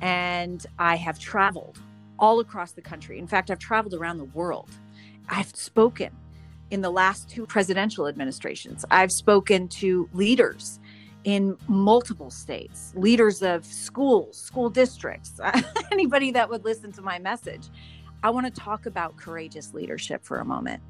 And 0.00 0.64
I 0.78 0.96
have 0.96 1.18
traveled 1.18 1.78
all 2.18 2.40
across 2.40 2.72
the 2.72 2.82
country. 2.82 3.18
In 3.18 3.26
fact, 3.26 3.50
I've 3.50 3.58
traveled 3.58 3.94
around 3.94 4.18
the 4.18 4.24
world. 4.24 4.70
I've 5.28 5.54
spoken 5.54 6.10
in 6.72 6.80
the 6.80 6.90
last 6.90 7.28
two 7.28 7.44
presidential 7.44 8.08
administrations. 8.08 8.82
I've 8.90 9.12
spoken 9.12 9.68
to 9.68 10.08
leaders 10.14 10.80
in 11.24 11.54
multiple 11.68 12.30
states, 12.30 12.94
leaders 12.96 13.42
of 13.42 13.64
schools, 13.66 14.38
school 14.38 14.70
districts, 14.70 15.38
anybody 15.92 16.30
that 16.32 16.48
would 16.48 16.64
listen 16.64 16.90
to 16.92 17.02
my 17.02 17.18
message. 17.18 17.68
I 18.22 18.30
want 18.30 18.52
to 18.52 18.60
talk 18.60 18.86
about 18.86 19.18
courageous 19.18 19.74
leadership 19.74 20.24
for 20.24 20.38
a 20.38 20.46
moment 20.46 20.82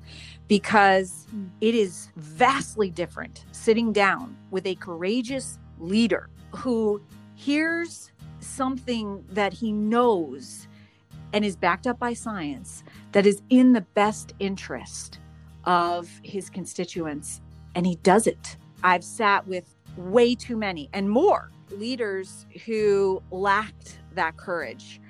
because 0.47 1.27
hmm. 1.31 1.47
it 1.61 1.75
is 1.75 2.11
vastly 2.15 2.89
different 2.89 3.45
sitting 3.51 3.93
down 3.93 4.37
with 4.53 4.67
a 4.67 4.77
courageous 4.77 5.59
leader 5.81 6.31
who 6.55 7.03
hears 7.35 8.13
something 8.39 9.25
that 9.31 9.53
he 9.53 9.73
knows 9.73 10.69
and 11.33 11.45
is 11.45 11.57
backed 11.57 11.89
up 11.89 11.99
by 11.99 12.13
science 12.13 12.85
that 13.11 13.27
is 13.27 13.43
in 13.51 13.73
the 13.73 13.81
best 13.81 14.33
interest 14.39 15.19
of 15.65 16.11
his 16.23 16.51
constituents, 16.51 17.41
and 17.75 17.87
he 17.87 17.97
does 17.97 18.27
it. 18.27 18.57
I've 18.83 19.05
sat 19.05 19.47
with 19.47 19.75
way 19.97 20.35
too 20.35 20.57
many 20.57 20.89
and 20.93 21.09
more 21.09 21.51
leaders 21.71 22.47
who 22.67 23.23
lacked 23.31 23.99
that 24.15 24.37
courage. 24.37 25.01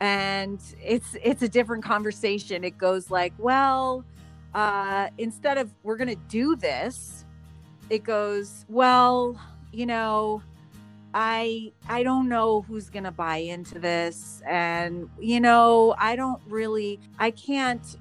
And 0.00 0.60
it's 0.84 1.16
it's 1.22 1.42
a 1.42 1.48
different 1.48 1.84
conversation. 1.84 2.62
It 2.64 2.78
goes 2.78 3.10
like, 3.10 3.32
well, 3.38 4.04
uh, 4.54 5.08
instead 5.18 5.58
of 5.58 5.70
we're 5.82 5.96
going 5.96 6.08
to 6.08 6.22
do 6.28 6.56
this, 6.56 7.24
it 7.90 8.04
goes, 8.04 8.64
well, 8.68 9.40
you 9.72 9.86
know, 9.86 10.42
I 11.14 11.72
I 11.88 12.02
don't 12.02 12.28
know 12.28 12.62
who's 12.62 12.90
going 12.90 13.04
to 13.04 13.10
buy 13.10 13.38
into 13.38 13.78
this 13.78 14.42
and 14.46 15.08
you 15.18 15.40
know, 15.40 15.94
I 15.98 16.14
don't 16.14 16.40
really 16.46 17.00
I 17.18 17.32
can't 17.32 17.96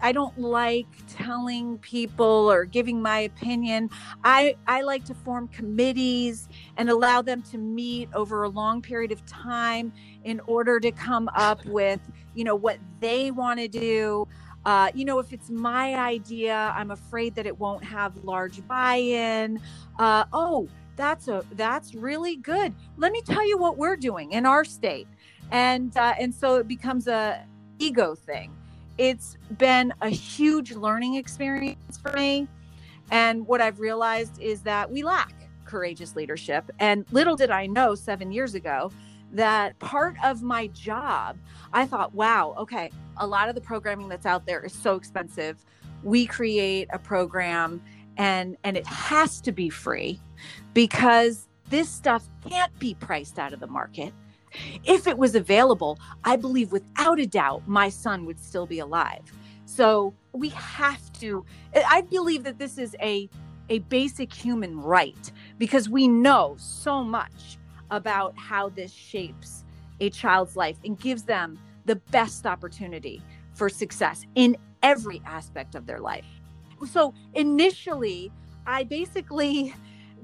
I 0.00 0.12
don't 0.12 0.38
like 0.38 0.86
telling 1.08 1.78
people 1.78 2.50
or 2.50 2.64
giving 2.64 3.02
my 3.02 3.20
opinion. 3.20 3.90
I, 4.24 4.56
I 4.66 4.82
like 4.82 5.04
to 5.06 5.14
form 5.14 5.48
committees 5.48 6.48
and 6.76 6.88
allow 6.88 7.22
them 7.22 7.42
to 7.50 7.58
meet 7.58 8.08
over 8.14 8.44
a 8.44 8.48
long 8.48 8.80
period 8.80 9.12
of 9.12 9.24
time 9.26 9.92
in 10.24 10.40
order 10.46 10.78
to 10.80 10.92
come 10.92 11.28
up 11.34 11.64
with, 11.66 12.00
you 12.34 12.44
know, 12.44 12.54
what 12.54 12.78
they 13.00 13.30
want 13.30 13.58
to 13.60 13.68
do. 13.68 14.28
Uh, 14.64 14.90
you 14.94 15.04
know, 15.04 15.18
if 15.18 15.32
it's 15.32 15.50
my 15.50 15.94
idea, 15.94 16.72
I'm 16.76 16.90
afraid 16.90 17.34
that 17.36 17.46
it 17.46 17.58
won't 17.58 17.82
have 17.84 18.24
large 18.24 18.66
buy-in. 18.66 19.60
Uh, 19.98 20.24
oh, 20.32 20.68
that's 20.96 21.28
a 21.28 21.44
that's 21.52 21.94
really 21.94 22.36
good. 22.36 22.74
Let 22.96 23.12
me 23.12 23.22
tell 23.22 23.46
you 23.48 23.56
what 23.56 23.78
we're 23.78 23.96
doing 23.96 24.32
in 24.32 24.44
our 24.44 24.64
state, 24.64 25.06
and 25.52 25.96
uh, 25.96 26.14
and 26.18 26.34
so 26.34 26.56
it 26.56 26.66
becomes 26.66 27.06
a 27.06 27.46
ego 27.78 28.16
thing 28.16 28.57
it's 28.98 29.36
been 29.56 29.94
a 30.02 30.08
huge 30.08 30.72
learning 30.72 31.14
experience 31.14 31.98
for 31.98 32.12
me. 32.12 32.48
And 33.10 33.46
what 33.46 33.60
I've 33.60 33.80
realized 33.80 34.40
is 34.40 34.62
that 34.62 34.90
we 34.90 35.02
lack 35.02 35.32
courageous 35.64 36.16
leadership. 36.16 36.70
And 36.78 37.06
little 37.12 37.36
did 37.36 37.50
I 37.50 37.66
know 37.66 37.94
seven 37.94 38.32
years 38.32 38.54
ago 38.54 38.90
that 39.32 39.78
part 39.78 40.16
of 40.24 40.42
my 40.42 40.66
job, 40.68 41.36
I 41.72 41.86
thought, 41.86 42.14
wow, 42.14 42.54
okay, 42.58 42.90
a 43.18 43.26
lot 43.26 43.48
of 43.48 43.54
the 43.54 43.60
programming 43.60 44.08
that's 44.08 44.26
out 44.26 44.46
there 44.46 44.64
is 44.64 44.72
so 44.72 44.96
expensive. 44.96 45.64
We 46.02 46.26
create 46.26 46.88
a 46.92 46.98
program 46.98 47.82
and 48.16 48.56
and 48.64 48.76
it 48.76 48.86
has 48.86 49.40
to 49.42 49.52
be 49.52 49.68
free 49.68 50.20
because 50.74 51.46
this 51.70 51.88
stuff 51.88 52.28
can't 52.48 52.76
be 52.78 52.94
priced 52.94 53.38
out 53.38 53.52
of 53.52 53.60
the 53.60 53.66
market 53.66 54.12
if 54.84 55.06
it 55.06 55.18
was 55.18 55.34
available, 55.34 55.98
I 56.24 56.36
believe 56.36 56.72
without 56.72 57.20
a 57.20 57.26
doubt 57.26 57.66
my 57.66 57.88
son 57.88 58.24
would 58.26 58.38
still 58.38 58.66
be 58.66 58.78
alive. 58.78 59.22
So 59.64 60.14
we 60.32 60.48
have 60.50 61.12
to, 61.20 61.44
I 61.74 62.02
believe 62.02 62.44
that 62.44 62.58
this 62.58 62.78
is 62.78 62.96
a, 63.00 63.28
a 63.68 63.80
basic 63.80 64.32
human 64.32 64.80
right 64.80 65.30
because 65.58 65.88
we 65.88 66.08
know 66.08 66.56
so 66.58 67.04
much 67.04 67.58
about 67.90 68.34
how 68.36 68.70
this 68.70 68.92
shapes 68.92 69.64
a 70.00 70.10
child's 70.10 70.56
life 70.56 70.78
and 70.84 70.98
gives 70.98 71.22
them 71.24 71.58
the 71.84 71.96
best 71.96 72.46
opportunity 72.46 73.22
for 73.52 73.68
success 73.68 74.24
in 74.34 74.56
every 74.82 75.20
aspect 75.26 75.74
of 75.74 75.86
their 75.86 75.98
life. 75.98 76.26
So 76.90 77.12
initially, 77.34 78.30
I 78.66 78.84
basically 78.84 79.74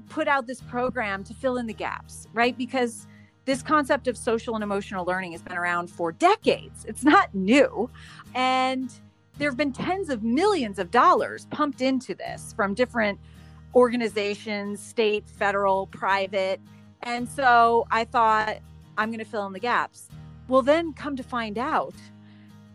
put 0.09 0.27
out 0.27 0.47
this 0.47 0.61
program 0.61 1.23
to 1.25 1.33
fill 1.33 1.57
in 1.57 1.67
the 1.67 1.73
gaps, 1.73 2.27
right? 2.33 2.57
Because 2.57 3.07
this 3.45 3.61
concept 3.61 4.07
of 4.07 4.17
social 4.17 4.55
and 4.55 4.63
emotional 4.63 5.05
learning 5.05 5.31
has 5.31 5.41
been 5.41 5.57
around 5.57 5.89
for 5.89 6.11
decades. 6.11 6.85
It's 6.85 7.03
not 7.03 7.33
new. 7.33 7.89
And 8.33 8.91
there 9.37 9.49
have 9.49 9.57
been 9.57 9.73
tens 9.73 10.09
of 10.09 10.23
millions 10.23 10.79
of 10.79 10.91
dollars 10.91 11.45
pumped 11.51 11.81
into 11.81 12.15
this 12.15 12.53
from 12.53 12.73
different 12.73 13.19
organizations, 13.75 14.79
state, 14.79 15.29
federal, 15.29 15.87
private. 15.87 16.59
And 17.03 17.27
so 17.29 17.85
I 17.91 18.05
thought, 18.05 18.57
I'm 18.97 19.09
going 19.09 19.19
to 19.19 19.25
fill 19.25 19.45
in 19.45 19.53
the 19.53 19.59
gaps. 19.59 20.07
Well, 20.47 20.61
then 20.61 20.93
come 20.93 21.15
to 21.15 21.23
find 21.23 21.57
out, 21.57 21.95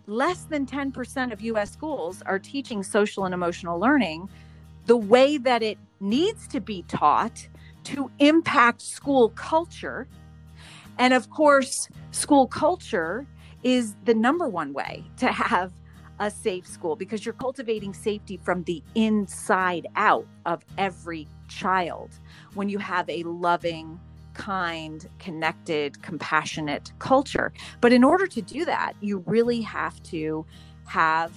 less 0.06 0.44
than 0.44 0.66
10% 0.66 1.32
of 1.32 1.40
US 1.40 1.72
schools 1.72 2.22
are 2.26 2.38
teaching 2.38 2.82
social 2.82 3.24
and 3.24 3.34
emotional 3.34 3.78
learning 3.78 4.28
the 4.86 4.96
way 4.96 5.38
that 5.38 5.62
it 5.62 5.78
needs 6.00 6.46
to 6.48 6.60
be 6.60 6.82
taught 6.88 7.48
to 7.84 8.10
impact 8.18 8.82
school 8.82 9.30
culture. 9.30 10.08
And 11.00 11.14
of 11.14 11.30
course, 11.30 11.88
school 12.10 12.46
culture 12.46 13.26
is 13.62 13.96
the 14.04 14.12
number 14.12 14.46
one 14.46 14.74
way 14.74 15.02
to 15.16 15.28
have 15.28 15.72
a 16.18 16.30
safe 16.30 16.66
school 16.66 16.94
because 16.94 17.24
you're 17.24 17.32
cultivating 17.32 17.94
safety 17.94 18.36
from 18.36 18.62
the 18.64 18.82
inside 18.94 19.86
out 19.96 20.26
of 20.44 20.62
every 20.76 21.26
child 21.48 22.10
when 22.52 22.68
you 22.68 22.78
have 22.78 23.08
a 23.08 23.22
loving, 23.22 23.98
kind, 24.34 25.08
connected, 25.18 26.02
compassionate 26.02 26.92
culture. 26.98 27.50
But 27.80 27.94
in 27.94 28.04
order 28.04 28.26
to 28.26 28.42
do 28.42 28.66
that, 28.66 28.92
you 29.00 29.24
really 29.26 29.62
have 29.62 30.02
to 30.04 30.44
have 30.86 31.32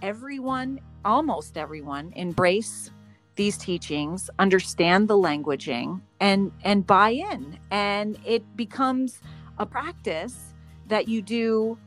everyone, 0.00 0.80
almost 1.04 1.58
everyone, 1.58 2.14
embrace 2.16 2.90
these 3.34 3.56
teachings, 3.56 4.28
understand 4.38 5.08
the 5.08 5.16
languaging 5.16 6.00
and 6.20 6.52
and 6.64 6.86
buy 6.86 7.10
in. 7.10 7.58
And 7.70 8.18
it 8.24 8.56
becomes 8.56 9.20
a 9.58 9.66
practice 9.66 10.54
that 10.88 11.08
you 11.08 11.22
do 11.22 11.78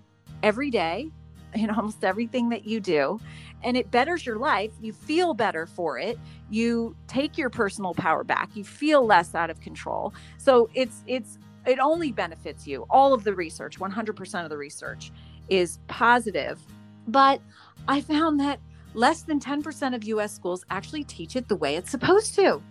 every 0.44 0.72
day 0.72 1.12
in 1.54 1.70
almost 1.70 2.04
everything 2.04 2.50
that 2.50 2.66
you 2.66 2.80
do. 2.80 3.20
And 3.64 3.78
it 3.78 3.90
betters 3.90 4.26
your 4.26 4.38
life. 4.38 4.72
You 4.82 4.94
feel 4.94 5.34
better 5.34 5.66
for 5.66 5.98
it. 5.98 6.20
You 6.50 6.96
take 7.08 7.38
your 7.38 7.50
personal 7.50 7.94
power 7.94 8.24
back. 8.24 8.56
You 8.56 8.64
feel 8.64 9.06
less 9.06 9.34
out 9.34 9.50
of 9.50 9.60
control. 9.62 10.14
So 10.38 10.70
it's 10.74 11.04
it's 11.08 11.38
it 11.66 11.80
only 11.80 12.12
benefits 12.12 12.68
you. 12.68 12.86
All 12.90 13.14
of 13.14 13.24
the 13.24 13.34
research 13.34 13.80
100% 13.80 14.44
of 14.44 14.50
the 14.50 14.58
research 14.58 15.12
is 15.50 15.80
positive. 15.88 16.60
But 17.08 17.40
i 17.88 18.02
found 18.02 18.40
that 18.40 18.60
less 18.96 19.22
than 19.22 19.40
10% 19.40 19.96
of 19.96 20.04
us 20.20 20.34
schools 20.34 20.66
actually 20.70 21.04
teach 21.04 21.36
it 21.36 21.48
the 21.48 21.56
way 21.56 21.76
it's 21.76 21.92
supposed 21.92 22.36
to 22.36 22.62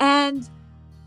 and 0.00 0.48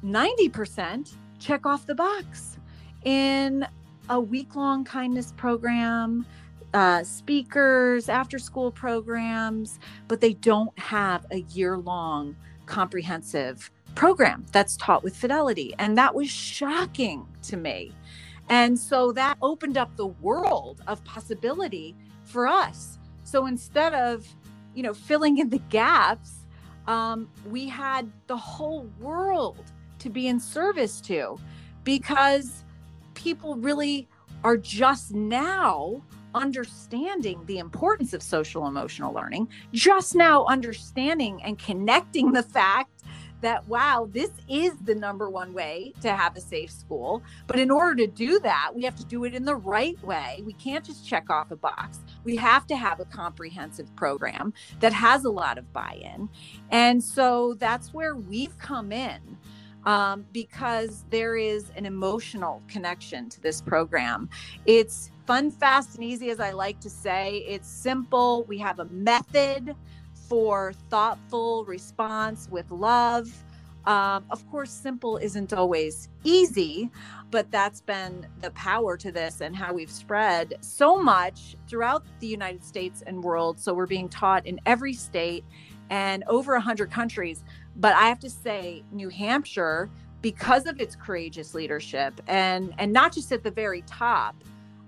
90% 0.03 1.15
check 1.39 1.65
off 1.65 1.85
the 1.85 1.95
box 1.95 2.57
in 3.05 3.65
a 4.09 4.19
week 4.19 4.55
long 4.55 4.83
kindness 4.83 5.33
program 5.37 6.25
uh, 6.73 7.03
speakers, 7.03 8.09
after 8.09 8.39
school 8.39 8.71
programs, 8.71 9.79
but 10.07 10.19
they 10.21 10.33
don't 10.33 10.77
have 10.79 11.25
a 11.31 11.41
year 11.51 11.77
long 11.77 12.35
comprehensive 12.65 13.69
program 13.95 14.45
that's 14.51 14.75
taught 14.77 15.03
with 15.03 15.15
fidelity. 15.15 15.73
And 15.77 15.97
that 15.97 16.15
was 16.15 16.29
shocking 16.29 17.27
to 17.43 17.57
me. 17.57 17.91
And 18.49 18.77
so 18.77 19.11
that 19.13 19.37
opened 19.41 19.77
up 19.77 19.95
the 19.95 20.07
world 20.07 20.81
of 20.87 21.03
possibility 21.03 21.95
for 22.23 22.47
us. 22.47 22.97
So 23.23 23.45
instead 23.45 23.93
of, 23.93 24.27
you 24.75 24.83
know, 24.83 24.93
filling 24.93 25.37
in 25.37 25.49
the 25.49 25.59
gaps, 25.69 26.45
um, 26.87 27.29
we 27.49 27.67
had 27.67 28.11
the 28.27 28.37
whole 28.37 28.89
world 28.99 29.71
to 29.99 30.09
be 30.09 30.27
in 30.27 30.39
service 30.39 30.99
to 31.01 31.37
because 31.83 32.63
people 33.13 33.55
really 33.55 34.07
are 34.43 34.57
just 34.57 35.13
now 35.13 36.01
understanding 36.35 37.41
the 37.45 37.59
importance 37.59 38.13
of 38.13 38.21
social 38.21 38.67
emotional 38.67 39.13
learning, 39.13 39.47
just 39.71 40.15
now 40.15 40.45
understanding 40.45 41.41
and 41.43 41.59
connecting 41.59 42.31
the 42.31 42.43
fact 42.43 42.92
that, 43.43 43.67
wow, 43.67 44.07
this 44.11 44.31
is 44.49 44.73
the 44.83 44.95
number 44.95 45.29
one 45.29 45.53
way 45.53 45.93
to 46.01 46.13
have 46.13 46.35
a 46.35 46.41
safe 46.41 46.71
school. 46.71 47.21
But 47.47 47.59
in 47.59 47.69
order 47.69 47.95
to 48.05 48.07
do 48.07 48.39
that, 48.39 48.71
we 48.73 48.83
have 48.83 48.95
to 48.95 49.05
do 49.05 49.23
it 49.25 49.35
in 49.35 49.45
the 49.45 49.55
right 49.55 50.01
way. 50.03 50.41
We 50.45 50.53
can't 50.53 50.83
just 50.83 51.07
check 51.07 51.29
off 51.29 51.51
a 51.51 51.55
box. 51.55 51.99
We 52.23 52.35
have 52.37 52.65
to 52.67 52.75
have 52.75 52.99
a 52.99 53.05
comprehensive 53.05 53.95
program 53.95 54.53
that 54.79 54.93
has 54.93 55.25
a 55.25 55.29
lot 55.29 55.57
of 55.57 55.71
buy 55.71 55.99
in. 56.01 56.29
And 56.71 57.03
so 57.03 57.55
that's 57.59 57.93
where 57.93 58.15
we've 58.15 58.57
come 58.57 58.91
in 58.91 59.37
um, 59.85 60.25
because 60.31 61.05
there 61.09 61.35
is 61.35 61.71
an 61.75 61.85
emotional 61.85 62.61
connection 62.67 63.29
to 63.29 63.41
this 63.41 63.61
program. 63.61 64.29
It's 64.65 65.11
fun, 65.27 65.51
fast, 65.51 65.95
and 65.95 66.03
easy, 66.03 66.29
as 66.29 66.39
I 66.39 66.51
like 66.51 66.79
to 66.81 66.89
say. 66.89 67.45
It's 67.47 67.67
simple. 67.67 68.43
We 68.45 68.57
have 68.59 68.79
a 68.79 68.85
method 68.85 69.75
for 70.33 70.73
thoughtful 70.89 71.63
response 71.65 72.47
with 72.49 72.71
love. 72.71 73.31
Um, 73.85 74.25
of 74.31 74.49
course, 74.49 74.71
simple 74.71 75.17
isn't 75.17 75.53
always 75.53 76.09
easy, 76.23 76.89
but 77.29 77.51
that's 77.51 77.81
been 77.81 78.25
the 78.41 78.49
power 78.51 78.97
to 78.97 79.11
this 79.11 79.41
and 79.41 79.55
how 79.55 79.75
we've 79.75 79.91
spread 79.91 80.55
so 80.59 80.97
much 80.97 81.55
throughout 81.67 82.03
the 82.19 82.25
United 82.25 82.63
States 82.63 83.03
and 83.05 83.23
world. 83.23 83.59
So 83.59 83.75
we're 83.75 83.85
being 83.85 84.09
taught 84.09 84.47
in 84.47 84.59
every 84.65 84.93
state 84.93 85.45
and 85.91 86.23
over 86.25 86.53
100 86.53 86.89
countries. 86.89 87.43
But 87.75 87.93
I 87.93 88.07
have 88.07 88.19
to 88.21 88.29
say, 88.31 88.83
New 88.91 89.09
Hampshire, 89.09 89.87
because 90.23 90.65
of 90.65 90.81
its 90.81 90.95
courageous 90.95 91.53
leadership 91.53 92.19
and 92.25 92.73
and 92.79 92.91
not 92.91 93.13
just 93.13 93.31
at 93.31 93.43
the 93.43 93.51
very 93.51 93.83
top, 93.83 94.35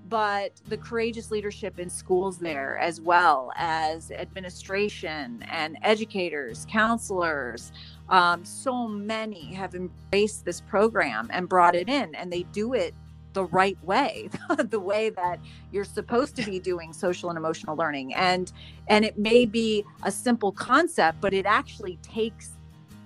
but 0.10 0.52
the 0.68 0.78
courageous 0.78 1.32
leadership 1.32 1.80
in 1.80 1.90
schools 1.90 2.38
there, 2.38 2.78
as 2.78 3.02
well 3.02 3.52
as 3.56 4.12
administration 4.12 5.44
and 5.50 5.78
educators, 5.82 6.66
counselors. 6.70 7.72
Um, 8.10 8.46
so 8.46 8.88
many 8.88 9.54
have 9.54 9.74
embraced 9.74 10.46
this 10.46 10.62
program 10.62 11.30
and 11.32 11.50
brought 11.50 11.76
it 11.76 11.90
in, 11.90 12.14
and 12.16 12.32
they 12.32 12.44
do 12.44 12.74
it 12.74 12.94
the 13.34 13.46
right 13.46 13.78
way 13.84 14.30
the 14.70 14.80
way 14.80 15.10
that 15.10 15.40
you're 15.74 15.84
supposed 15.84 16.38
to 16.38 16.44
be 16.44 16.58
doing 16.58 16.94
social 16.94 17.28
and 17.30 17.38
emotional 17.38 17.76
learning 17.76 18.14
and 18.16 18.54
and 18.88 19.04
it 19.04 19.18
may 19.18 19.46
be 19.46 19.84
a 20.04 20.12
simple 20.12 20.54
concept 20.54 21.20
but 21.20 21.34
it 21.34 21.46
actually 21.46 22.00
takes 22.02 22.52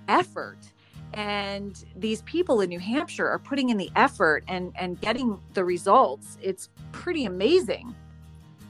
effort 0.06 0.56
and 1.14 1.84
these 1.96 2.22
people 2.22 2.60
in 2.60 2.68
New 2.68 2.78
Hampshire 2.78 3.28
are 3.28 3.38
putting 3.38 3.70
in 3.70 3.76
the 3.76 3.90
effort 3.96 4.44
and 4.46 4.72
and 4.76 5.00
getting 5.00 5.40
the 5.54 5.64
results. 5.64 6.38
It's 6.40 6.68
pretty 6.92 7.24
amazing. 7.24 7.94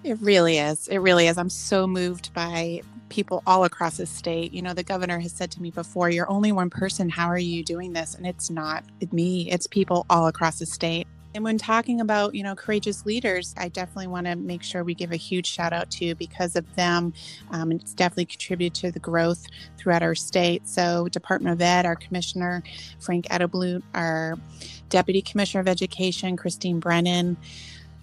It 0.02 0.18
really 0.20 0.58
is. 0.58 0.88
It 0.88 0.98
really 0.98 1.26
is. 1.26 1.36
I'm 1.36 1.50
so 1.50 1.86
moved 1.86 2.32
by 2.32 2.82
people 3.10 3.42
all 3.46 3.64
across 3.64 3.98
the 3.98 4.06
state. 4.06 4.52
You 4.52 4.62
know, 4.62 4.72
the 4.72 4.82
governor 4.82 5.18
has 5.18 5.32
said 5.32 5.50
to 5.52 5.62
me 5.62 5.70
before, 5.70 6.08
"You're 6.08 6.30
only 6.30 6.52
one 6.52 6.70
person. 6.70 7.08
How 7.08 7.26
are 7.26 7.38
you 7.38 7.62
doing 7.62 7.92
this?" 7.92 8.14
And 8.14 8.26
it's 8.26 8.50
not 8.50 8.84
me. 9.12 9.50
It's 9.50 9.66
people 9.66 10.06
all 10.08 10.26
across 10.26 10.58
the 10.58 10.66
state. 10.66 11.06
And 11.34 11.44
when 11.44 11.58
talking 11.58 12.00
about, 12.00 12.34
you 12.34 12.42
know, 12.42 12.56
courageous 12.56 13.06
leaders, 13.06 13.54
I 13.56 13.68
definitely 13.68 14.08
want 14.08 14.26
to 14.26 14.34
make 14.34 14.64
sure 14.64 14.82
we 14.82 14.94
give 14.94 15.12
a 15.12 15.16
huge 15.16 15.46
shout 15.46 15.72
out 15.72 15.88
to 15.92 16.14
because 16.16 16.56
of 16.56 16.74
them. 16.74 17.12
Um, 17.52 17.70
it's 17.70 17.94
definitely 17.94 18.24
contributed 18.24 18.74
to 18.80 18.90
the 18.90 18.98
growth 18.98 19.46
throughout 19.76 20.02
our 20.02 20.16
state. 20.16 20.66
So, 20.66 21.08
Department 21.08 21.52
of 21.54 21.62
Ed, 21.62 21.86
our 21.86 21.94
commissioner, 21.94 22.64
Frank 22.98 23.26
Edelblut, 23.28 23.82
our 23.94 24.34
deputy 24.88 25.22
commissioner 25.22 25.60
of 25.60 25.68
education, 25.68 26.36
Christine 26.36 26.80
Brennan, 26.80 27.36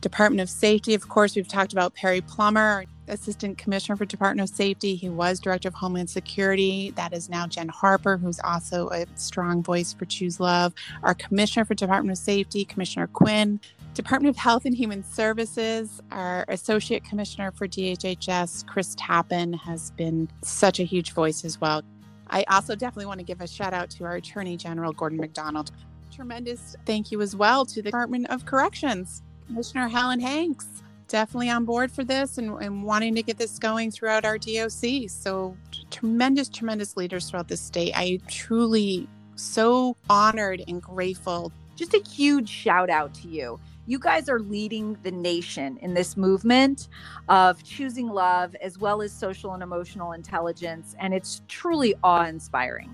Department 0.01 0.41
of 0.41 0.49
Safety, 0.49 0.93
of 0.93 1.09
course, 1.09 1.35
we've 1.35 1.47
talked 1.47 1.73
about 1.73 1.93
Perry 1.95 2.21
Plummer, 2.21 2.85
Assistant 3.07 3.57
Commissioner 3.57 3.95
for 3.95 4.05
Department 4.05 4.49
of 4.49 4.55
Safety. 4.55 4.95
He 4.95 5.09
was 5.09 5.39
Director 5.39 5.69
of 5.69 5.73
Homeland 5.73 6.09
Security. 6.09 6.91
That 6.95 7.13
is 7.13 7.29
now 7.29 7.47
Jen 7.47 7.69
Harper, 7.69 8.17
who's 8.17 8.39
also 8.43 8.89
a 8.89 9.05
strong 9.15 9.63
voice 9.63 9.93
for 9.93 10.05
Choose 10.05 10.39
Love. 10.39 10.73
Our 11.03 11.13
Commissioner 11.13 11.65
for 11.65 11.73
Department 11.73 12.17
of 12.17 12.23
Safety, 12.23 12.65
Commissioner 12.65 13.07
Quinn. 13.07 13.59
Department 13.93 14.29
of 14.29 14.37
Health 14.37 14.65
and 14.65 14.75
Human 14.75 15.03
Services, 15.03 16.01
our 16.11 16.45
Associate 16.49 17.03
Commissioner 17.03 17.51
for 17.51 17.67
DHHS, 17.67 18.67
Chris 18.67 18.95
Tappan, 18.95 19.53
has 19.53 19.89
been 19.91 20.29
such 20.43 20.79
a 20.79 20.83
huge 20.83 21.13
voice 21.13 21.43
as 21.43 21.59
well. 21.59 21.81
I 22.29 22.43
also 22.43 22.75
definitely 22.75 23.07
want 23.07 23.19
to 23.21 23.25
give 23.25 23.41
a 23.41 23.47
shout 23.47 23.73
out 23.73 23.89
to 23.91 24.03
our 24.03 24.15
Attorney 24.15 24.55
General, 24.55 24.93
Gordon 24.93 25.17
MacDonald. 25.17 25.71
Tremendous 26.11 26.75
thank 26.85 27.11
you 27.11 27.21
as 27.21 27.35
well 27.35 27.65
to 27.65 27.75
the 27.75 27.83
Department 27.83 28.29
of 28.29 28.45
Corrections, 28.45 29.23
Commissioner 29.47 29.87
Helen 29.87 30.19
Hanks 30.19 30.67
definitely 31.07 31.49
on 31.49 31.65
board 31.65 31.91
for 31.91 32.03
this 32.03 32.37
and, 32.37 32.61
and 32.61 32.83
wanting 32.83 33.15
to 33.15 33.23
get 33.23 33.37
this 33.37 33.57
going 33.57 33.91
throughout 33.91 34.25
our 34.25 34.37
DOC. 34.37 35.09
So 35.09 35.55
tremendous, 35.89 36.49
tremendous 36.49 36.97
leaders 36.97 37.29
throughout 37.29 37.47
the 37.47 37.57
state. 37.57 37.93
I 37.95 38.19
truly 38.27 39.07
so 39.35 39.95
honored 40.09 40.63
and 40.67 40.81
grateful. 40.81 41.51
Just 41.75 41.93
a 41.93 41.99
huge 41.99 42.49
shout 42.49 42.89
out 42.89 43.13
to 43.15 43.27
you. 43.27 43.59
You 43.85 43.99
guys 43.99 44.27
are 44.27 44.39
leading 44.39 44.97
the 45.03 45.11
nation 45.11 45.77
in 45.81 45.93
this 45.93 46.17
movement 46.17 46.89
of 47.29 47.63
choosing 47.63 48.09
love 48.09 48.53
as 48.61 48.77
well 48.77 49.01
as 49.01 49.13
social 49.13 49.53
and 49.53 49.63
emotional 49.63 50.11
intelligence. 50.11 50.95
And 50.99 51.13
it's 51.13 51.41
truly 51.47 51.95
awe 52.03 52.25
inspiring. 52.25 52.93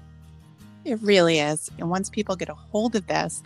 It 0.86 1.02
really 1.02 1.40
is. 1.40 1.70
And 1.80 1.90
once 1.90 2.10
people 2.10 2.36
get 2.36 2.50
a 2.50 2.56
hold 2.56 2.96
of 2.96 3.08
this, 3.08 3.44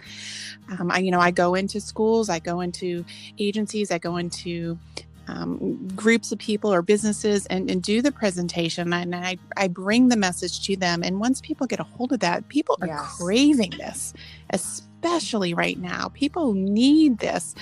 um, 0.79 0.91
I, 0.91 0.99
you 0.99 1.11
know, 1.11 1.19
I 1.19 1.31
go 1.31 1.55
into 1.55 1.79
schools, 1.81 2.29
I 2.29 2.39
go 2.39 2.61
into 2.61 3.05
agencies, 3.39 3.91
I 3.91 3.97
go 3.99 4.17
into 4.17 4.79
um, 5.27 5.87
groups 5.95 6.31
of 6.31 6.39
people 6.39 6.73
or 6.73 6.81
businesses 6.81 7.45
and, 7.47 7.69
and 7.69 7.83
do 7.83 8.01
the 8.01 8.11
presentation 8.11 8.93
and 8.93 9.15
I, 9.15 9.37
I 9.57 9.67
bring 9.67 10.09
the 10.09 10.17
message 10.17 10.65
to 10.67 10.77
them 10.77 11.03
and 11.03 11.19
once 11.19 11.41
people 11.41 11.67
get 11.67 11.79
a 11.79 11.83
hold 11.83 12.13
of 12.13 12.21
that 12.21 12.47
people 12.49 12.77
are 12.81 12.87
Yes. 12.87 13.17
craving 13.19 13.71
this 13.77 14.13
especially 14.51 15.53
right 15.53 15.77
now 15.79 16.09
people 16.13 16.53
need 16.53 17.19
this 17.19 17.55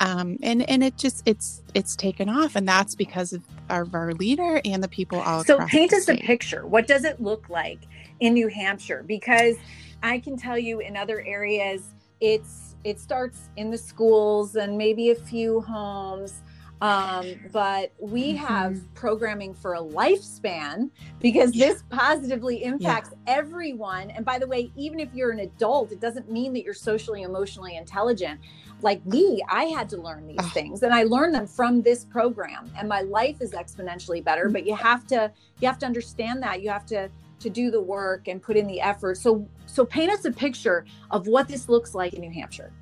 um, 0.00 0.38
and 0.42 0.68
and 0.68 0.82
it 0.82 0.96
just 0.96 1.22
it's 1.26 1.62
it's 1.74 1.96
taken 1.96 2.28
off 2.28 2.56
and 2.56 2.66
that's 2.68 2.94
because 2.94 3.32
of 3.32 3.42
our, 3.68 3.82
of 3.82 3.94
our 3.94 4.12
leader 4.14 4.60
and 4.64 4.82
the 4.82 4.88
people 4.88 5.20
all 5.20 5.44
So 5.44 5.58
paint 5.66 5.92
us 5.92 6.08
a 6.08 6.16
picture. 6.16 6.66
What 6.66 6.86
does 6.86 7.04
it 7.04 7.20
look 7.20 7.48
like 7.50 7.80
in 8.20 8.34
New 8.34 8.48
Hampshire? 8.48 9.04
Because 9.06 9.56
I 10.02 10.18
can 10.18 10.36
tell 10.36 10.58
you 10.58 10.80
in 10.80 10.96
other 10.96 11.22
areas, 11.26 11.94
it's 12.20 12.76
it 12.84 12.98
starts 13.00 13.50
in 13.56 13.70
the 13.70 13.78
schools 13.78 14.56
and 14.56 14.78
maybe 14.78 15.10
a 15.10 15.14
few 15.14 15.60
homes. 15.62 16.42
Um, 16.80 17.34
but 17.52 17.92
we 18.00 18.36
have 18.36 18.74
Mm-hmm. 18.74 18.94
programming 18.94 19.52
for 19.54 19.74
a 19.74 19.80
lifespan 19.80 20.90
because 21.20 21.52
this 21.52 21.84
positively 21.90 22.64
impacts 22.64 23.10
everyone. 23.26 24.10
And 24.10 24.24
by 24.24 24.38
the 24.38 24.46
way, 24.46 24.72
even 24.76 24.98
if 24.98 25.12
you're 25.12 25.30
an 25.30 25.40
adult, 25.40 25.92
it 25.92 26.00
doesn't 26.00 26.30
mean 26.30 26.54
that 26.54 26.64
you're 26.64 26.72
socially, 26.74 27.22
emotionally 27.22 27.76
intelligent. 27.76 28.40
Like 28.80 29.04
me, 29.04 29.42
I 29.50 29.64
had 29.64 29.90
to 29.90 29.98
learn 29.98 30.26
these 30.26 30.38
Oh. 30.38 30.50
things 30.52 30.82
and 30.82 30.94
I 30.94 31.02
learned 31.02 31.34
them 31.34 31.46
from 31.46 31.82
this 31.82 32.04
program 32.06 32.72
and 32.78 32.88
my 32.88 33.02
life 33.02 33.42
is 33.42 33.52
exponentially 33.52 34.24
better. 34.24 34.48
But 34.48 34.66
you 34.66 34.74
have 34.74 35.06
to 35.08 35.30
you 35.60 35.68
have 35.68 35.78
to 35.80 35.86
understand 35.86 36.42
that. 36.44 36.62
You 36.62 36.70
have 36.70 36.86
to 36.86 37.10
to 37.40 37.50
do 37.50 37.70
the 37.70 37.80
work 37.80 38.28
and 38.28 38.40
put 38.40 38.56
in 38.56 38.66
the 38.66 38.80
effort. 38.80 39.16
So 39.16 39.48
so 39.66 39.84
paint 39.84 40.10
us 40.10 40.24
a 40.24 40.32
picture 40.32 40.84
of 41.10 41.26
what 41.26 41.48
this 41.48 41.68
looks 41.68 41.94
like 41.94 42.14
in 42.14 42.20
New 42.20 42.30
Hampshire. 42.30 42.72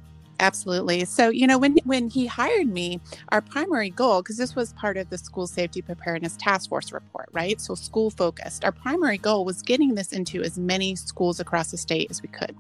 Absolutely. 0.41 1.05
So, 1.05 1.31
you 1.31 1.47
know, 1.47 1.59
when 1.59 1.79
when 1.85 2.09
he 2.09 2.27
hired 2.27 2.69
me, 2.69 3.01
our 3.31 3.41
primary 3.41 3.91
goal, 3.91 4.23
because 4.23 4.37
this 4.37 4.55
was 4.55 4.73
part 4.75 4.97
of 4.97 5.11
the 5.11 5.19
school 5.19 5.47
safety 5.47 5.83
preparedness 5.83 6.37
task 6.37 6.69
force 6.69 6.93
report, 6.93 7.29
right? 7.33 7.61
So 7.61 7.75
school 7.75 8.11
focused. 8.11 8.65
Our 8.65 8.71
primary 8.71 9.19
goal 9.19 9.45
was 9.45 9.63
getting 9.63 9.95
this 9.97 10.13
into 10.13 10.43
as 10.43 10.57
many 10.57 10.95
schools 10.95 11.41
across 11.41 11.73
the 11.73 11.77
state 11.77 12.09
as 12.11 12.23
we 12.23 12.29
could. 12.29 12.55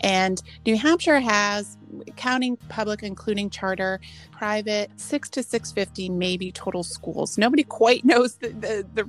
And 0.00 0.42
New 0.66 0.76
Hampshire 0.76 1.20
has, 1.20 1.76
counting 2.16 2.56
public, 2.68 3.02
including 3.02 3.50
charter, 3.50 4.00
private, 4.32 4.90
six 4.96 5.28
to 5.30 5.42
six 5.44 5.70
fifty 5.70 6.08
maybe 6.08 6.50
total 6.50 6.82
schools. 6.82 7.38
Nobody 7.38 7.62
quite 7.62 8.04
knows 8.04 8.34
the 8.36 8.48
the, 8.48 8.86
the 8.94 9.08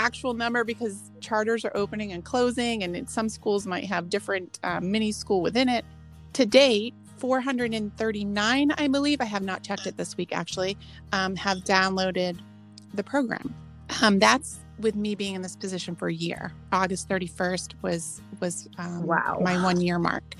actual 0.00 0.32
number 0.34 0.64
because 0.64 1.10
charters 1.20 1.64
are 1.64 1.72
opening 1.74 2.12
and 2.12 2.24
closing, 2.24 2.82
and 2.82 3.08
some 3.08 3.28
schools 3.28 3.66
might 3.66 3.84
have 3.84 4.08
different 4.08 4.58
uh, 4.62 4.80
mini 4.80 5.12
school 5.12 5.42
within 5.42 5.68
it. 5.68 5.84
To 6.34 6.46
date, 6.46 6.94
439, 7.18 8.70
I 8.78 8.88
believe, 8.88 9.20
I 9.20 9.26
have 9.26 9.42
not 9.42 9.62
checked 9.62 9.86
it 9.86 9.96
this 9.98 10.16
week 10.16 10.34
actually, 10.34 10.78
um, 11.12 11.36
have 11.36 11.58
downloaded 11.58 12.38
the 12.94 13.04
program. 13.04 13.54
Um, 14.02 14.18
that's 14.18 14.60
with 14.78 14.96
me 14.96 15.14
being 15.14 15.34
in 15.34 15.42
this 15.42 15.56
position 15.56 15.94
for 15.94 16.08
a 16.08 16.14
year. 16.14 16.52
August 16.72 17.08
31st 17.08 17.74
was 17.82 18.22
was 18.40 18.68
um, 18.78 19.02
Wow. 19.06 19.38
my 19.42 19.62
one 19.62 19.80
year 19.80 19.98
mark. 19.98 20.36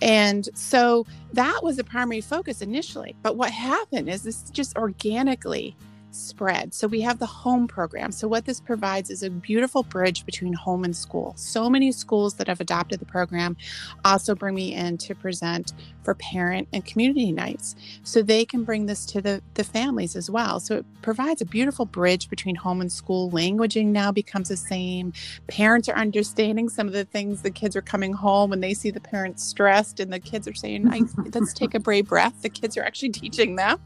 And 0.00 0.48
so 0.54 1.04
that 1.34 1.60
was 1.62 1.76
the 1.76 1.84
primary 1.84 2.20
focus 2.22 2.62
initially. 2.62 3.14
But 3.22 3.36
what 3.36 3.50
happened 3.50 4.08
is 4.08 4.22
this 4.22 4.48
just 4.50 4.76
organically 4.78 5.76
spread. 6.10 6.74
So 6.74 6.86
we 6.86 7.00
have 7.02 7.18
the 7.18 7.26
home 7.26 7.68
program. 7.68 8.12
So 8.12 8.28
what 8.28 8.44
this 8.44 8.60
provides 8.60 9.10
is 9.10 9.22
a 9.22 9.30
beautiful 9.30 9.82
bridge 9.82 10.24
between 10.24 10.52
home 10.52 10.84
and 10.84 10.96
school. 10.96 11.34
So 11.36 11.68
many 11.68 11.92
schools 11.92 12.34
that 12.34 12.48
have 12.48 12.60
adopted 12.60 13.00
the 13.00 13.06
program 13.06 13.56
also 14.04 14.34
bring 14.34 14.54
me 14.54 14.74
in 14.74 14.98
to 14.98 15.14
present 15.14 15.72
for 16.02 16.14
parent 16.14 16.68
and 16.72 16.84
community 16.84 17.32
nights. 17.32 17.76
So 18.02 18.22
they 18.22 18.44
can 18.44 18.64
bring 18.64 18.86
this 18.86 19.04
to 19.06 19.20
the, 19.20 19.42
the 19.54 19.64
families 19.64 20.16
as 20.16 20.30
well. 20.30 20.60
So 20.60 20.76
it 20.76 20.86
provides 21.02 21.42
a 21.42 21.46
beautiful 21.46 21.84
bridge 21.84 22.30
between 22.30 22.54
home 22.54 22.80
and 22.80 22.90
school. 22.90 23.30
Languaging 23.30 23.86
now 23.86 24.10
becomes 24.10 24.48
the 24.48 24.56
same. 24.56 25.12
Parents 25.46 25.88
are 25.88 25.96
understanding 25.96 26.68
some 26.68 26.86
of 26.86 26.92
the 26.92 27.04
things 27.04 27.42
the 27.42 27.50
kids 27.50 27.76
are 27.76 27.82
coming 27.82 28.12
home 28.12 28.50
when 28.50 28.60
they 28.60 28.74
see 28.74 28.90
the 28.90 29.00
parents 29.00 29.44
stressed 29.44 30.00
and 30.00 30.12
the 30.12 30.20
kids 30.20 30.48
are 30.48 30.54
saying, 30.54 30.88
let's 31.34 31.52
take 31.52 31.74
a 31.74 31.80
brave 31.80 32.08
breath. 32.08 32.42
The 32.42 32.48
kids 32.48 32.76
are 32.76 32.82
actually 32.82 33.10
teaching 33.10 33.56
them. 33.56 33.80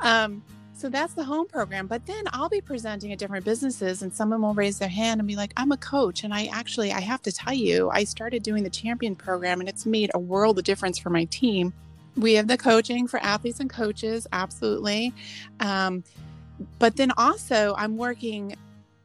Um, 0.00 0.42
so 0.80 0.88
that's 0.88 1.12
the 1.12 1.24
home 1.24 1.46
program. 1.46 1.86
But 1.86 2.06
then 2.06 2.24
I'll 2.32 2.48
be 2.48 2.62
presenting 2.62 3.12
at 3.12 3.18
different 3.18 3.44
businesses 3.44 4.00
and 4.00 4.10
someone 4.10 4.40
will 4.40 4.54
raise 4.54 4.78
their 4.78 4.88
hand 4.88 5.20
and 5.20 5.28
be 5.28 5.36
like, 5.36 5.52
I'm 5.54 5.72
a 5.72 5.76
coach. 5.76 6.24
And 6.24 6.32
I 6.32 6.46
actually, 6.46 6.90
I 6.90 7.00
have 7.00 7.20
to 7.22 7.32
tell 7.32 7.52
you, 7.52 7.90
I 7.90 8.04
started 8.04 8.42
doing 8.42 8.64
the 8.64 8.70
champion 8.70 9.14
program 9.14 9.60
and 9.60 9.68
it's 9.68 9.84
made 9.84 10.10
a 10.14 10.18
world 10.18 10.58
of 10.58 10.64
difference 10.64 10.98
for 10.98 11.10
my 11.10 11.24
team. 11.24 11.74
We 12.16 12.32
have 12.34 12.48
the 12.48 12.56
coaching 12.56 13.06
for 13.06 13.20
athletes 13.20 13.60
and 13.60 13.68
coaches, 13.68 14.26
absolutely. 14.32 15.12
Um, 15.60 16.02
but 16.78 16.96
then 16.96 17.12
also, 17.18 17.74
I'm 17.76 17.98
working 17.98 18.56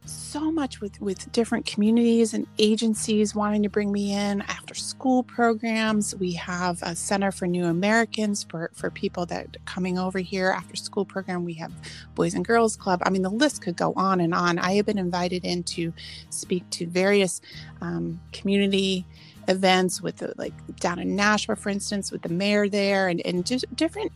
so 0.05 0.51
much 0.51 0.81
with 0.81 0.99
with 1.01 1.31
different 1.31 1.65
communities 1.65 2.33
and 2.33 2.47
agencies 2.59 3.33
wanting 3.35 3.63
to 3.63 3.69
bring 3.69 3.91
me 3.91 4.13
in. 4.13 4.41
After 4.41 4.73
school 4.73 5.23
programs 5.23 6.15
we 6.15 6.33
have 6.33 6.81
a 6.81 6.95
center 6.95 7.31
for 7.31 7.47
new 7.47 7.65
americans 7.65 8.43
for 8.43 8.71
for 8.73 8.89
people 8.89 9.25
that 9.27 9.57
coming 9.65 9.97
over 9.97 10.19
here. 10.19 10.49
After 10.49 10.75
school 10.75 11.05
program 11.05 11.45
we 11.45 11.53
have 11.55 11.71
boys 12.15 12.33
and 12.33 12.45
girls 12.45 12.75
club. 12.75 13.01
I 13.03 13.09
mean 13.09 13.21
the 13.21 13.29
list 13.29 13.61
could 13.61 13.75
go 13.75 13.93
on 13.95 14.19
and 14.19 14.33
on. 14.33 14.59
I 14.59 14.73
have 14.75 14.85
been 14.85 14.97
invited 14.97 15.45
in 15.45 15.63
to 15.63 15.93
speak 16.29 16.69
to 16.71 16.87
various 16.87 17.41
um, 17.81 18.19
community 18.31 19.05
events 19.47 20.01
with 20.01 20.17
the, 20.17 20.33
like 20.37 20.53
down 20.77 20.99
in 20.99 21.15
Nashua 21.15 21.55
for 21.55 21.69
instance 21.69 22.11
with 22.11 22.21
the 22.21 22.29
mayor 22.29 22.67
there 22.67 23.07
and, 23.07 23.21
and 23.25 23.45
just 23.45 23.73
different 23.75 24.11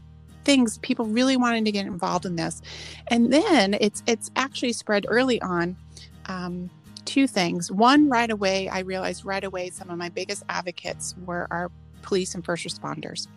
things 0.50 0.80
people 0.80 1.06
really 1.06 1.38
wanting 1.38 1.64
to 1.64 1.72
get 1.72 1.86
involved 1.86 2.26
in 2.26 2.36
this 2.36 2.62
and 3.10 3.32
then 3.32 3.76
it's 3.80 4.02
it's 4.08 4.32
actually 4.36 4.74
spread 4.74 5.06
early 5.08 5.40
on 5.42 5.76
um, 6.26 6.70
two 7.06 7.28
things 7.28 7.72
one 7.72 8.10
right 8.10 8.32
away 8.32 8.68
i 8.70 8.80
realized 8.80 9.24
right 9.26 9.44
away 9.44 9.70
some 9.70 9.90
of 9.92 9.98
my 9.98 10.10
biggest 10.10 10.42
advocates 10.50 11.14
were 11.26 11.46
our 11.52 11.70
police 12.02 12.34
and 12.34 12.44
first 12.44 12.66
responders 12.66 13.28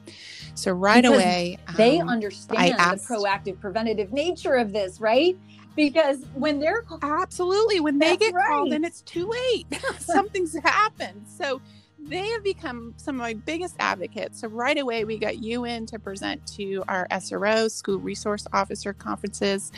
so 0.55 0.72
right 0.72 1.03
Because 1.03 1.16
away 1.18 1.59
They 1.77 2.01
um, 2.01 2.09
understand 2.09 2.75
asked- 2.79 3.09
the 3.09 3.14
proactive 3.14 3.61
preventative 3.61 4.12
nature 4.12 4.55
of 4.55 4.72
this, 4.72 5.01
right? 5.01 5.37
Because 5.75 6.18
when 6.35 6.61
they're 6.61 6.85
Absolutely. 7.03 7.81
When 7.81 7.98
they 7.98 8.16
get 8.18 8.35
called 8.35 8.70
right. 8.70 8.77
in, 8.77 8.85
it's 8.85 9.01
too 9.03 9.27
late. 9.27 9.66
Something's 9.98 10.55
happened. 10.59 11.25
So 11.27 11.61
they 12.04 12.26
have 12.28 12.42
become 12.42 12.94
some 12.96 13.16
of 13.16 13.20
my 13.20 13.34
biggest 13.34 13.76
advocates. 13.78 14.40
So 14.40 14.48
right 14.48 14.78
away, 14.78 15.04
we 15.04 15.18
got 15.18 15.42
you 15.42 15.64
in 15.64 15.86
to 15.86 15.98
present 15.98 16.44
to 16.56 16.82
our 16.88 17.06
SRO, 17.10 17.70
School 17.70 17.98
Resource 17.98 18.46
Officer 18.52 18.92
conferences. 18.92 19.72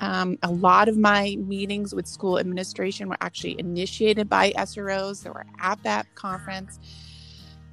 Um, 0.00 0.38
a 0.42 0.50
lot 0.50 0.88
of 0.88 0.98
my 0.98 1.36
meetings 1.38 1.94
with 1.94 2.06
school 2.06 2.38
administration 2.38 3.08
were 3.08 3.16
actually 3.20 3.58
initiated 3.58 4.28
by 4.28 4.52
SROs 4.52 5.22
that 5.22 5.34
were 5.34 5.46
at 5.60 5.82
that 5.84 6.12
conference. 6.14 6.78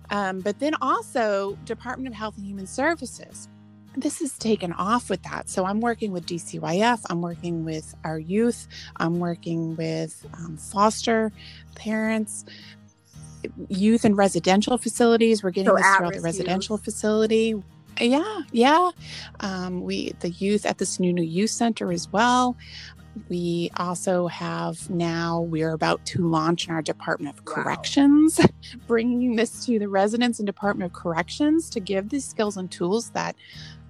Um, 0.10 0.39
but 0.39 0.60
then 0.60 0.73
also 0.81 1.57
Department 1.65 2.07
of 2.07 2.13
Health 2.13 2.38
and 2.38 2.45
Human 2.45 2.67
Services 2.67 3.49
this 3.97 4.19
has 4.19 4.38
taken 4.38 4.71
off 4.73 5.10
with 5.10 5.23
that. 5.23 5.49
So 5.49 5.65
I'm 5.65 5.81
working 5.81 6.12
with 6.12 6.27
DCYF, 6.27 7.01
I'm 7.10 7.21
working 7.21 7.65
with 7.65 7.95
our 8.03 8.19
youth, 8.19 8.67
I'm 8.97 9.19
working 9.19 9.75
with 9.75 10.23
um, 10.36 10.55
foster 10.55 11.31
parents, 11.75 12.45
youth 13.69 14.06
and 14.06 14.17
residential 14.17 14.78
facilities. 14.78 15.43
We're 15.43 15.52
getting 15.52 15.69
So 15.69 15.76
this 15.76 15.95
throughout 15.95 16.13
the 16.13 16.21
residential 16.21 16.78
facility. 16.78 17.56
Yeah, 18.00 18.41
yeah. 18.52 18.91
Um, 19.39 19.82
we 19.82 20.13
the 20.19 20.30
youth 20.30 20.65
at 20.65 20.78
the 20.78 20.86
Sununu 20.86 21.30
Youth 21.30 21.50
Center 21.50 21.91
as 21.91 22.12
well. 22.12 22.56
We 23.30 23.71
also 23.78 24.28
have 24.28 24.88
now 24.91 25.41
we're 25.41 25.73
about 25.73 26.06
to 26.08 26.28
launch 26.28 26.67
in 26.67 26.73
our 26.73 26.84
Department 26.84 27.36
of 27.36 27.45
Wow. 27.45 27.63
Corrections, 27.63 28.39
bringing 28.88 29.36
this 29.36 29.65
to 29.65 29.80
the 29.80 29.89
residents 29.89 30.39
and 30.39 30.45
Department 30.45 30.91
of 30.91 30.97
Corrections 30.97 31.69
to 31.71 31.80
give 31.80 32.10
these 32.10 32.26
skills 32.26 32.58
and 32.58 32.69
tools 32.69 33.10
that 33.12 33.36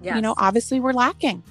you 0.01 0.21
know 0.21 0.35
obviously 0.37 0.79
we're 0.79 0.93
lacking 0.93 1.43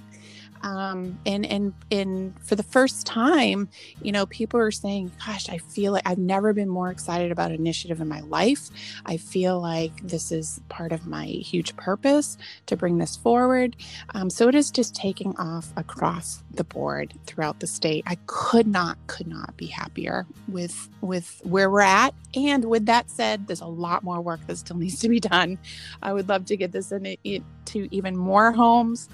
um 0.67 1.19
and 1.27 1.47
and 1.47 1.73
and 1.91 2.35
for 2.43 2.57
the 2.57 2.63
first 2.63 3.07
time 3.07 3.69
you 4.03 4.13
know 4.13 4.27
people 4.27 4.61
are 4.61 4.71
saying 4.71 5.11
gosh 5.25 5.49
i 5.49 5.59
feel 5.59 5.93
like 5.93 6.07
i've 6.07 6.19
never 6.19 6.53
been 6.53 6.69
more 6.69 6.91
excited 6.91 7.33
about 7.33 7.51
an 7.51 7.57
initiative 7.57 8.01
in 8.01 8.09
my 8.09 8.21
life. 8.21 8.71
I 9.07 9.17
feel 9.17 9.61
like 9.61 10.07
this 10.07 10.33
is 10.33 10.61
part 10.69 10.93
of 10.93 11.07
my 11.07 11.27
huge 11.27 11.77
purpose 11.77 12.37
to 12.67 12.77
bring 12.77 12.99
this 12.99 13.17
forward. 13.17 13.77
Um, 14.15 14.31
so 14.31 14.49
it 14.49 14.55
is 14.55 14.71
just 14.71 14.95
taking 14.95 15.37
off 15.37 15.73
across 15.77 16.43
the 16.53 16.65
board 16.65 17.15
throughout 17.27 17.61
the 17.61 17.67
state. 17.67 18.05
I 18.07 18.17
could 18.27 18.67
not 18.67 18.99
could 19.07 19.27
not 19.27 19.57
be 19.57 19.67
happier 19.67 20.27
with 20.49 20.89
with 21.01 21.41
where 21.45 21.71
we're 21.71 21.81
at. 21.81 22.15
And 22.35 22.65
with 22.65 22.87
that 22.87 23.11
said 23.11 23.47
there's 23.47 23.61
a 23.61 23.67
lot 23.67 24.03
more 24.03 24.21
work 24.21 24.41
that 24.47 24.57
still 24.57 24.77
needs 24.77 25.01
to 25.01 25.09
be 25.09 25.21
done. 25.21 25.59
I 26.03 26.13
would 26.13 26.29
love 26.29 26.47
to 26.47 26.57
get 26.57 26.73
this 26.73 26.93
in 26.93 27.07
it, 27.07 27.43
to 27.67 27.89
even 27.95 28.17
more 28.17 28.53
homes 28.53 29.09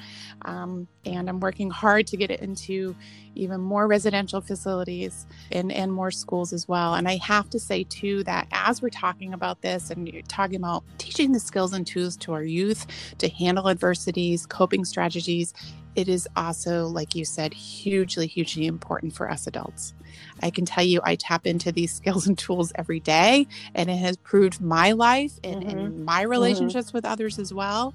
um, 0.45 0.87
and 1.05 1.29
i'm 1.29 1.41
working 1.41 1.71
hard 1.71 2.07
to 2.07 2.17
get 2.17 2.31
it 2.31 2.41
into 2.41 2.95
even 3.35 3.61
more 3.61 3.87
residential 3.87 4.41
facilities 4.41 5.27
and, 5.51 5.73
and 5.73 5.93
more 5.93 6.11
schools 6.11 6.53
as 6.53 6.69
well. 6.69 6.95
And 6.95 7.09
I 7.09 7.17
have 7.17 7.49
to 7.51 7.59
say, 7.59 7.85
too, 7.85 8.25
that 8.25 8.47
as 8.53 8.83
we're 8.83 8.91
talking 8.91 9.33
about 9.33 9.63
this 9.63 9.91
and 9.91 10.09
you're 10.09 10.23
talking 10.23 10.57
about 10.57 10.85
teaching 10.99 11.33
the 11.33 11.41
skills 11.41 11.73
and 11.73 11.87
tools 11.87 12.17
to 12.19 12.33
our 12.33 12.45
youth 12.45 12.87
to 13.19 13.29
handle 13.29 13.69
adversities, 13.69 14.47
coping 14.47 14.85
strategies, 14.85 15.55
it 15.95 16.09
is 16.09 16.29
also, 16.37 16.87
like 16.87 17.15
you 17.15 17.25
said, 17.25 17.53
hugely, 17.53 18.27
hugely 18.27 18.67
important 18.67 19.15
for 19.15 19.31
us 19.31 19.47
adults. 19.47 19.95
I 20.43 20.51
can 20.51 20.65
tell 20.65 20.85
you, 20.85 21.01
I 21.05 21.17
tap 21.17 21.47
into 21.47 21.73
these 21.73 21.93
skills 21.97 22.27
and 22.27 22.37
tools 22.37 22.73
every 22.75 23.01
day, 23.01 23.47
and 23.75 23.91
it 23.91 23.97
has 23.97 24.17
proved 24.17 24.61
my 24.61 24.93
life 24.93 25.33
and, 25.45 25.63
mm-hmm. 25.63 25.79
and 25.79 26.05
my 26.05 26.23
mm-hmm. 26.23 26.31
relationships 26.31 26.89
mm-hmm. 26.89 26.99
with 26.99 27.05
others 27.05 27.39
as 27.39 27.53
well. 27.53 27.95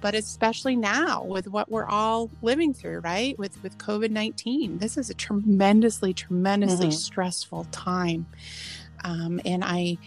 But 0.00 0.14
especially 0.14 0.76
now 0.76 1.24
with 1.24 1.48
what 1.48 1.70
we're 1.70 1.86
all 1.86 2.30
living 2.42 2.74
through, 2.74 3.00
right? 3.00 3.38
With 3.38 3.60
with 3.62 3.78
COVID 3.78 4.10
nineteen, 4.10 4.78
this 4.78 4.96
is 4.96 5.10
a 5.10 5.14
tremendously, 5.14 6.12
tremendously 6.12 6.88
mm-hmm. 6.88 6.92
stressful 6.92 7.64
time, 7.70 8.26
um, 9.04 9.40
and 9.44 9.64
I. 9.64 9.98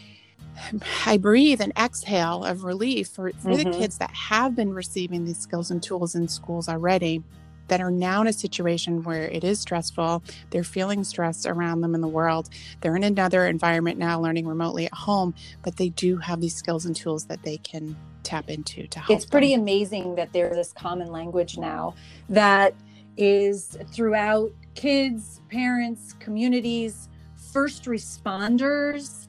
I 1.06 1.18
breathe 1.18 1.62
and 1.62 1.74
exhale 1.78 2.44
of 2.44 2.64
relief 2.64 3.08
for, 3.10 3.32
for 3.32 3.50
mm-hmm. 3.50 3.72
the 3.72 3.78
kids 3.78 3.98
that 3.98 4.12
have 4.12 4.56
been 4.56 4.74
receiving 4.74 5.26
these 5.26 5.40
skills 5.40 5.72
and 5.72 5.82
tools 5.82 6.16
in 6.16 6.28
schools 6.28 6.68
already 6.70 7.24
that 7.70 7.82
are 7.82 7.92
now 7.92 8.22
in 8.22 8.28
a 8.28 8.34
situation 8.34 9.04
where 9.04 9.28
it 9.28 9.44
is 9.44 9.60
stressful. 9.60 10.24
They're 10.50 10.64
feeling 10.64 11.04
stress 11.04 11.46
around 11.46 11.82
them 11.82 11.96
in 11.96 12.02
the 12.02 12.08
world. 12.08 12.50
They're 12.82 12.96
in 12.96 13.04
another 13.04 13.46
environment 13.46 13.98
now, 13.98 14.20
learning 14.20 14.48
remotely 14.48 14.86
at 14.86 14.94
home, 14.94 15.34
but 15.64 15.78
they 15.78 15.90
do 15.90 16.18
have 16.18 16.42
these 16.42 16.56
skills 16.56 16.86
and 16.86 16.96
tools 16.96 17.26
that 17.26 17.44
they 17.44 17.58
can 17.58 17.96
tap 18.24 18.50
into 18.50 18.88
to 18.88 19.00
help. 19.00 19.16
It's 19.16 19.26
pretty 19.26 19.52
them. 19.52 19.62
amazing 19.62 20.16
that 20.16 20.34
there's 20.34 20.56
this 20.56 20.74
common 20.74 21.12
language 21.12 21.58
now 21.58 21.96
that 22.28 22.74
is 23.18 23.78
throughout 23.92 24.52
kids, 24.76 25.42
parents, 25.50 26.14
communities, 26.20 27.08
first 27.54 27.86
responders. 27.86 29.28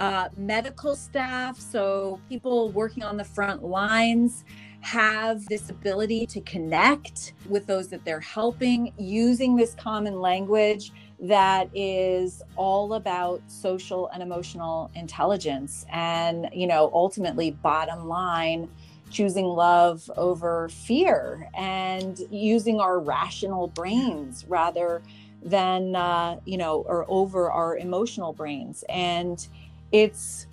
Uh, 0.00 0.30
medical 0.38 0.96
staff, 0.96 1.60
so 1.60 2.20
people 2.30 2.70
working 2.72 3.02
on 3.04 3.18
the 3.18 3.24
front 3.24 3.62
lines, 3.62 4.44
have 4.80 5.46
this 5.48 5.70
ability 5.70 6.26
to 6.26 6.40
connect 6.42 7.34
with 7.48 7.66
those 7.66 7.88
that 7.88 8.04
they're 8.04 8.20
helping 8.20 8.92
using 8.98 9.56
this 9.56 9.74
common 9.74 10.20
language 10.20 10.92
that 11.20 11.68
is 11.74 12.42
all 12.56 12.94
about 12.94 13.42
social 13.46 14.08
and 14.08 14.22
emotional 14.22 14.90
intelligence. 14.94 15.84
And 15.92 16.48
you 16.54 16.66
know 16.66 16.90
ultimately 16.94 17.50
bottom 17.50 18.08
line 18.08 18.70
choosing 19.10 19.44
love 19.46 20.10
over 20.16 20.68
fear 20.70 21.50
and 21.54 22.18
using 22.30 22.80
our 22.80 23.00
rational 23.00 23.68
brains 23.68 24.46
rather 24.48 25.02
than 25.42 25.96
uh, 25.96 26.38
you 26.46 26.56
know 26.58 26.82
or 26.88 27.04
over 27.08 27.50
our 27.50 27.76
emotional 27.76 28.32
brains. 28.32 28.84
And 28.88 29.46
it's 29.92 30.46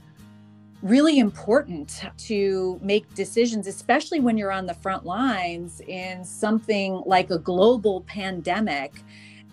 really 0.81 1.19
important 1.19 2.01
to 2.17 2.79
make 2.81 3.11
decisions, 3.15 3.67
especially 3.67 4.19
when 4.19 4.37
you're 4.37 4.51
on 4.51 4.65
the 4.65 4.73
front 4.73 5.05
lines 5.05 5.81
in 5.81 6.23
something 6.23 7.01
like 7.05 7.31
a 7.31 7.39
global 7.39 8.01
pandemic 8.01 8.93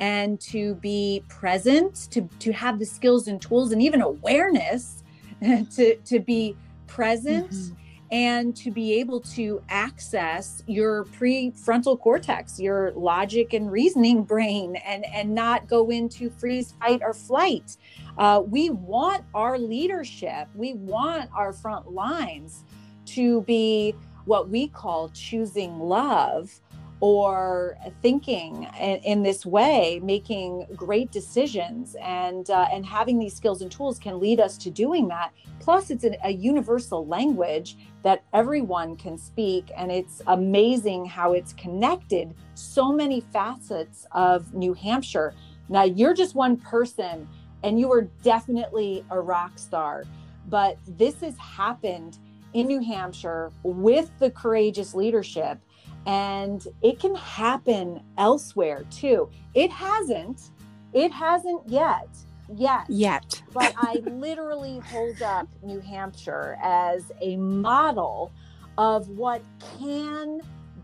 and 0.01 0.41
to 0.41 0.75
be 0.77 1.23
present, 1.29 2.09
to, 2.11 2.29
to 2.41 2.53
have 2.53 2.79
the 2.79 2.85
skills 2.85 3.29
and 3.29 3.41
tools 3.41 3.73
and 3.73 3.81
even 3.81 4.03
awareness 4.03 5.03
to, 5.75 5.97
to 5.97 6.21
be 6.21 6.57
present. 6.87 7.51
Mm-hmm 7.51 7.84
and 8.15 8.55
to 8.55 8.71
be 8.71 8.93
able 8.95 9.19
to 9.19 9.61
access 9.69 10.63
your 10.69 11.05
prefrontal 11.07 11.99
cortex 11.99 12.61
your 12.61 12.93
logic 12.93 13.53
and 13.53 13.73
reasoning 13.73 14.23
brain 14.23 14.77
and 14.77 15.05
and 15.07 15.35
not 15.35 15.67
go 15.67 15.91
into 15.91 16.31
freeze 16.31 16.75
fight 16.81 17.01
or 17.03 17.13
flight. 17.13 17.77
Uh, 18.17 18.41
we 18.47 18.71
want 18.71 19.25
our 19.35 19.59
leadership. 19.59 20.47
We 20.55 20.75
want 20.75 21.29
our 21.35 21.53
front 21.53 21.91
lines 21.91 22.63
to 23.07 23.43
be 23.43 23.97
what 24.27 24.49
we 24.49 24.69
call 24.69 25.09
choosing 25.09 25.81
love 25.81 26.61
or 27.05 27.77
thinking 28.01 28.67
in, 28.81 28.97
in, 29.01 29.23
this 29.23 29.45
way, 29.45 30.01
making 30.03 30.67
great 30.75 31.13
decisions, 31.13 31.95
and 32.01 32.49
uh, 32.49 32.67
and 32.73 32.87
having 32.87 33.19
these 33.19 33.35
skills 33.35 33.61
and 33.61 33.71
tools 33.71 33.99
can 33.99 34.19
lead 34.19 34.41
us 34.41 34.57
to 34.57 34.71
doing 34.71 35.07
that. 35.09 35.31
Plus, 35.61 35.91
it's 35.91 36.05
a, 36.05 36.17
a 36.25 36.31
universal 36.31 37.07
language 37.07 37.77
that 38.05 38.25
everyone 38.33 38.97
can 38.97 39.19
speak, 39.19 39.71
and 39.77 39.93
it's 39.93 40.23
amazing 40.29 41.05
how 41.05 41.35
it's 41.35 41.53
connected 41.53 42.35
so 42.55 42.91
many 42.91 43.21
facets 43.21 44.07
of 44.13 44.55
New 44.55 44.73
Hampshire. 44.73 45.35
Now, 45.69 45.83
you're 45.83 46.15
just 46.15 46.35
one 46.35 46.57
person, 46.57 47.29
and 47.65 47.79
you 47.79 47.93
are 47.93 48.09
definitely 48.23 49.05
a 49.11 49.21
rock 49.21 49.59
star, 49.59 50.05
but 50.49 50.79
this 50.89 51.21
has 51.21 51.37
happened 51.37 52.17
in 52.55 52.67
New 52.67 52.81
Hampshire 52.81 53.53
with 53.63 54.11
the 54.21 54.31
courageous 54.31 54.95
leadership 54.95 55.59
and 56.07 56.67
it 56.83 57.01
can 57.01 57.15
happen 57.15 58.03
elsewhere 58.19 58.85
too. 58.91 59.29
It 59.55 59.71
hasn't. 59.71 60.51
It 60.93 61.13
hasn't 61.13 61.69
yet. 61.69 62.09
Yet. 62.55 62.85
Yet. 62.89 63.43
but 63.53 63.75
I 63.79 64.03
literally 64.05 64.81
hold 64.81 65.23
up 65.23 65.49
New 65.63 65.81
Hampshire 65.81 66.59
as 66.63 67.11
a 67.21 67.37
model 67.37 68.33
of 68.77 69.09
what 69.09 69.43
can 69.79 70.41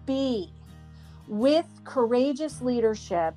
be 0.06 0.52
with 1.28 1.66
courageous 1.84 2.60
leadership 2.62 3.34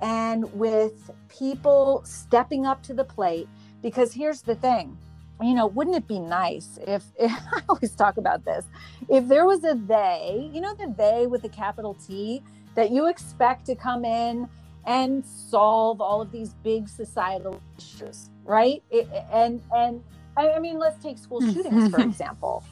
and 0.00 0.52
with 0.52 1.10
people 1.28 2.02
stepping 2.04 2.66
up 2.66 2.82
to 2.82 2.94
the 2.94 3.04
plate. 3.04 3.48
Because 3.80 4.12
here's 4.12 4.42
the 4.42 4.54
thing 4.54 4.96
you 5.42 5.54
know, 5.54 5.66
wouldn't 5.66 5.96
it 5.96 6.06
be 6.06 6.18
nice 6.18 6.78
if, 6.86 7.04
if, 7.18 7.32
I 7.52 7.62
always 7.68 7.94
talk 7.94 8.16
about 8.16 8.44
this, 8.44 8.64
if 9.08 9.28
there 9.28 9.46
was 9.46 9.64
a 9.64 9.74
they, 9.74 10.50
you 10.52 10.60
know, 10.60 10.74
the 10.74 10.94
they 10.96 11.26
with 11.26 11.44
a 11.44 11.48
capital 11.48 11.94
T 12.06 12.42
that 12.74 12.90
you 12.90 13.08
expect 13.08 13.66
to 13.66 13.74
come 13.74 14.04
in 14.04 14.48
and 14.86 15.24
solve 15.24 16.00
all 16.00 16.20
of 16.20 16.32
these 16.32 16.54
big 16.64 16.88
societal 16.88 17.60
issues, 17.78 18.30
right? 18.44 18.82
It, 18.90 19.08
and 19.32 19.60
and 19.74 20.02
I 20.36 20.58
mean, 20.58 20.78
let's 20.78 21.02
take 21.02 21.18
school 21.18 21.40
shootings 21.40 21.90
for 21.90 22.00
example. 22.02 22.64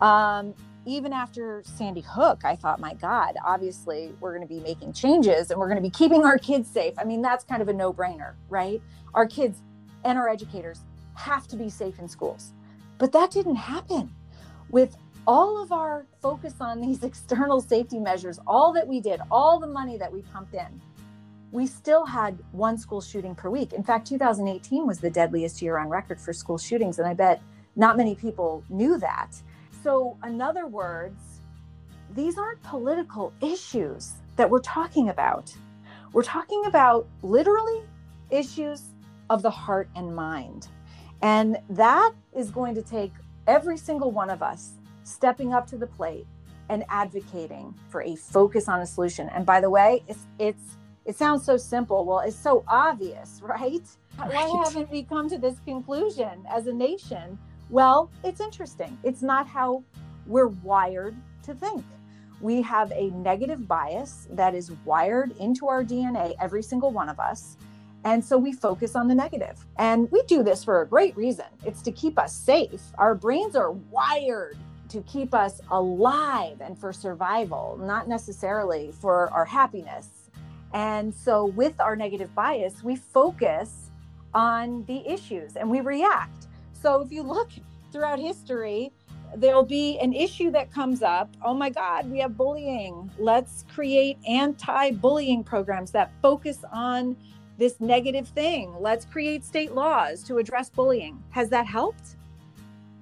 Um, 0.00 0.54
even 0.86 1.12
after 1.12 1.62
Sandy 1.64 2.02
Hook, 2.02 2.44
I 2.44 2.56
thought, 2.56 2.78
my 2.78 2.94
God, 2.94 3.36
obviously 3.44 4.12
we're 4.20 4.36
going 4.36 4.46
to 4.46 4.54
be 4.54 4.60
making 4.60 4.92
changes 4.92 5.50
and 5.50 5.58
we're 5.58 5.68
going 5.68 5.82
to 5.82 5.82
be 5.82 5.90
keeping 5.90 6.24
our 6.24 6.36
kids 6.36 6.68
safe. 6.68 6.94
I 6.98 7.04
mean, 7.04 7.22
that's 7.22 7.44
kind 7.44 7.62
of 7.62 7.68
a 7.68 7.72
no 7.72 7.92
brainer, 7.92 8.34
right? 8.50 8.82
Our 9.14 9.26
kids 9.26 9.62
and 10.04 10.18
our 10.18 10.28
educators 10.28 10.80
have 11.14 11.46
to 11.48 11.56
be 11.56 11.68
safe 11.68 11.98
in 11.98 12.08
schools. 12.08 12.52
But 12.98 13.12
that 13.12 13.30
didn't 13.30 13.56
happen. 13.56 14.14
With 14.70 14.96
all 15.26 15.62
of 15.62 15.72
our 15.72 16.06
focus 16.20 16.54
on 16.60 16.80
these 16.80 17.02
external 17.10 17.60
safety 17.60 17.98
measures, 17.98 18.38
all 18.46 18.72
that 18.72 18.86
we 18.86 19.00
did, 19.00 19.20
all 19.30 19.58
the 19.58 19.66
money 19.66 19.96
that 19.98 20.12
we 20.12 20.22
pumped 20.22 20.54
in, 20.54 20.80
we 21.52 21.66
still 21.66 22.04
had 22.04 22.36
one 22.50 22.76
school 22.76 23.00
shooting 23.00 23.34
per 23.34 23.48
week. 23.48 23.72
In 23.72 23.84
fact, 23.84 24.08
2018 24.08 24.86
was 24.86 24.98
the 24.98 25.10
deadliest 25.10 25.62
year 25.62 25.78
on 25.78 25.88
record 25.88 26.20
for 26.20 26.32
school 26.32 26.58
shootings. 26.58 26.98
And 26.98 27.06
I 27.06 27.14
bet 27.14 27.40
not 27.76 27.96
many 27.96 28.14
people 28.14 28.64
knew 28.68 28.98
that. 28.98 29.36
So, 29.82 30.16
in 30.26 30.40
other 30.40 30.66
words, 30.66 31.20
these 32.14 32.38
aren't 32.38 32.62
political 32.62 33.32
issues 33.40 34.12
that 34.36 34.48
we're 34.48 34.60
talking 34.60 35.08
about. 35.10 35.54
We're 36.12 36.22
talking 36.22 36.64
about 36.66 37.06
literally 37.22 37.82
issues 38.30 38.82
of 39.30 39.42
the 39.42 39.50
heart 39.50 39.88
and 39.94 40.14
mind. 40.14 40.68
And 41.24 41.56
that 41.70 42.12
is 42.36 42.50
going 42.50 42.74
to 42.74 42.82
take 42.82 43.10
every 43.46 43.78
single 43.78 44.10
one 44.10 44.28
of 44.28 44.42
us 44.42 44.72
stepping 45.04 45.54
up 45.54 45.66
to 45.68 45.78
the 45.78 45.86
plate 45.86 46.26
and 46.68 46.84
advocating 46.90 47.74
for 47.88 48.02
a 48.02 48.14
focus 48.14 48.68
on 48.68 48.82
a 48.82 48.86
solution. 48.86 49.30
And 49.30 49.46
by 49.46 49.62
the 49.62 49.70
way, 49.70 50.04
it's 50.06 50.26
it's 50.38 50.76
it 51.06 51.16
sounds 51.16 51.42
so 51.42 51.56
simple. 51.56 52.04
Well, 52.04 52.20
it's 52.20 52.36
so 52.36 52.62
obvious, 52.68 53.40
right? 53.42 53.80
right? 54.18 54.32
Why 54.34 54.64
haven't 54.64 54.90
we 54.90 55.02
come 55.02 55.30
to 55.30 55.38
this 55.38 55.58
conclusion 55.64 56.44
as 56.50 56.66
a 56.66 56.74
nation? 56.74 57.38
Well, 57.70 58.10
it's 58.22 58.42
interesting. 58.42 58.98
It's 59.02 59.22
not 59.22 59.46
how 59.46 59.82
we're 60.26 60.48
wired 60.48 61.16
to 61.44 61.54
think. 61.54 61.86
We 62.42 62.60
have 62.60 62.92
a 62.92 63.08
negative 63.12 63.66
bias 63.66 64.28
that 64.32 64.54
is 64.54 64.72
wired 64.84 65.34
into 65.38 65.68
our 65.68 65.82
DNA, 65.82 66.34
every 66.38 66.62
single 66.62 66.90
one 66.90 67.08
of 67.08 67.18
us. 67.18 67.56
And 68.04 68.22
so 68.22 68.36
we 68.36 68.52
focus 68.52 68.94
on 68.94 69.08
the 69.08 69.14
negative. 69.14 69.64
And 69.78 70.10
we 70.10 70.22
do 70.24 70.42
this 70.42 70.62
for 70.62 70.82
a 70.82 70.86
great 70.86 71.16
reason 71.16 71.46
it's 71.64 71.82
to 71.82 71.92
keep 71.92 72.18
us 72.18 72.34
safe. 72.34 72.82
Our 72.98 73.14
brains 73.14 73.56
are 73.56 73.72
wired 73.72 74.58
to 74.90 75.00
keep 75.02 75.34
us 75.34 75.60
alive 75.70 76.60
and 76.60 76.78
for 76.78 76.92
survival, 76.92 77.78
not 77.82 78.06
necessarily 78.06 78.92
for 78.92 79.30
our 79.30 79.44
happiness. 79.44 80.08
And 80.74 81.14
so, 81.14 81.46
with 81.46 81.80
our 81.80 81.96
negative 81.96 82.34
bias, 82.34 82.82
we 82.82 82.96
focus 82.96 83.90
on 84.34 84.84
the 84.86 85.06
issues 85.08 85.56
and 85.56 85.70
we 85.70 85.80
react. 85.80 86.48
So, 86.72 87.00
if 87.00 87.10
you 87.12 87.22
look 87.22 87.50
throughout 87.92 88.18
history, 88.18 88.92
there'll 89.36 89.64
be 89.64 89.98
an 90.00 90.12
issue 90.12 90.50
that 90.50 90.72
comes 90.72 91.02
up. 91.02 91.30
Oh 91.42 91.54
my 91.54 91.70
God, 91.70 92.10
we 92.10 92.18
have 92.18 92.36
bullying. 92.36 93.10
Let's 93.18 93.64
create 93.72 94.18
anti 94.28 94.90
bullying 94.92 95.44
programs 95.44 95.90
that 95.92 96.12
focus 96.20 96.58
on 96.72 97.16
this 97.58 97.80
negative 97.80 98.28
thing. 98.28 98.74
Let's 98.80 99.04
create 99.04 99.44
state 99.44 99.72
laws 99.72 100.22
to 100.24 100.38
address 100.38 100.70
bullying. 100.70 101.22
Has 101.30 101.48
that 101.50 101.66
helped? 101.66 102.16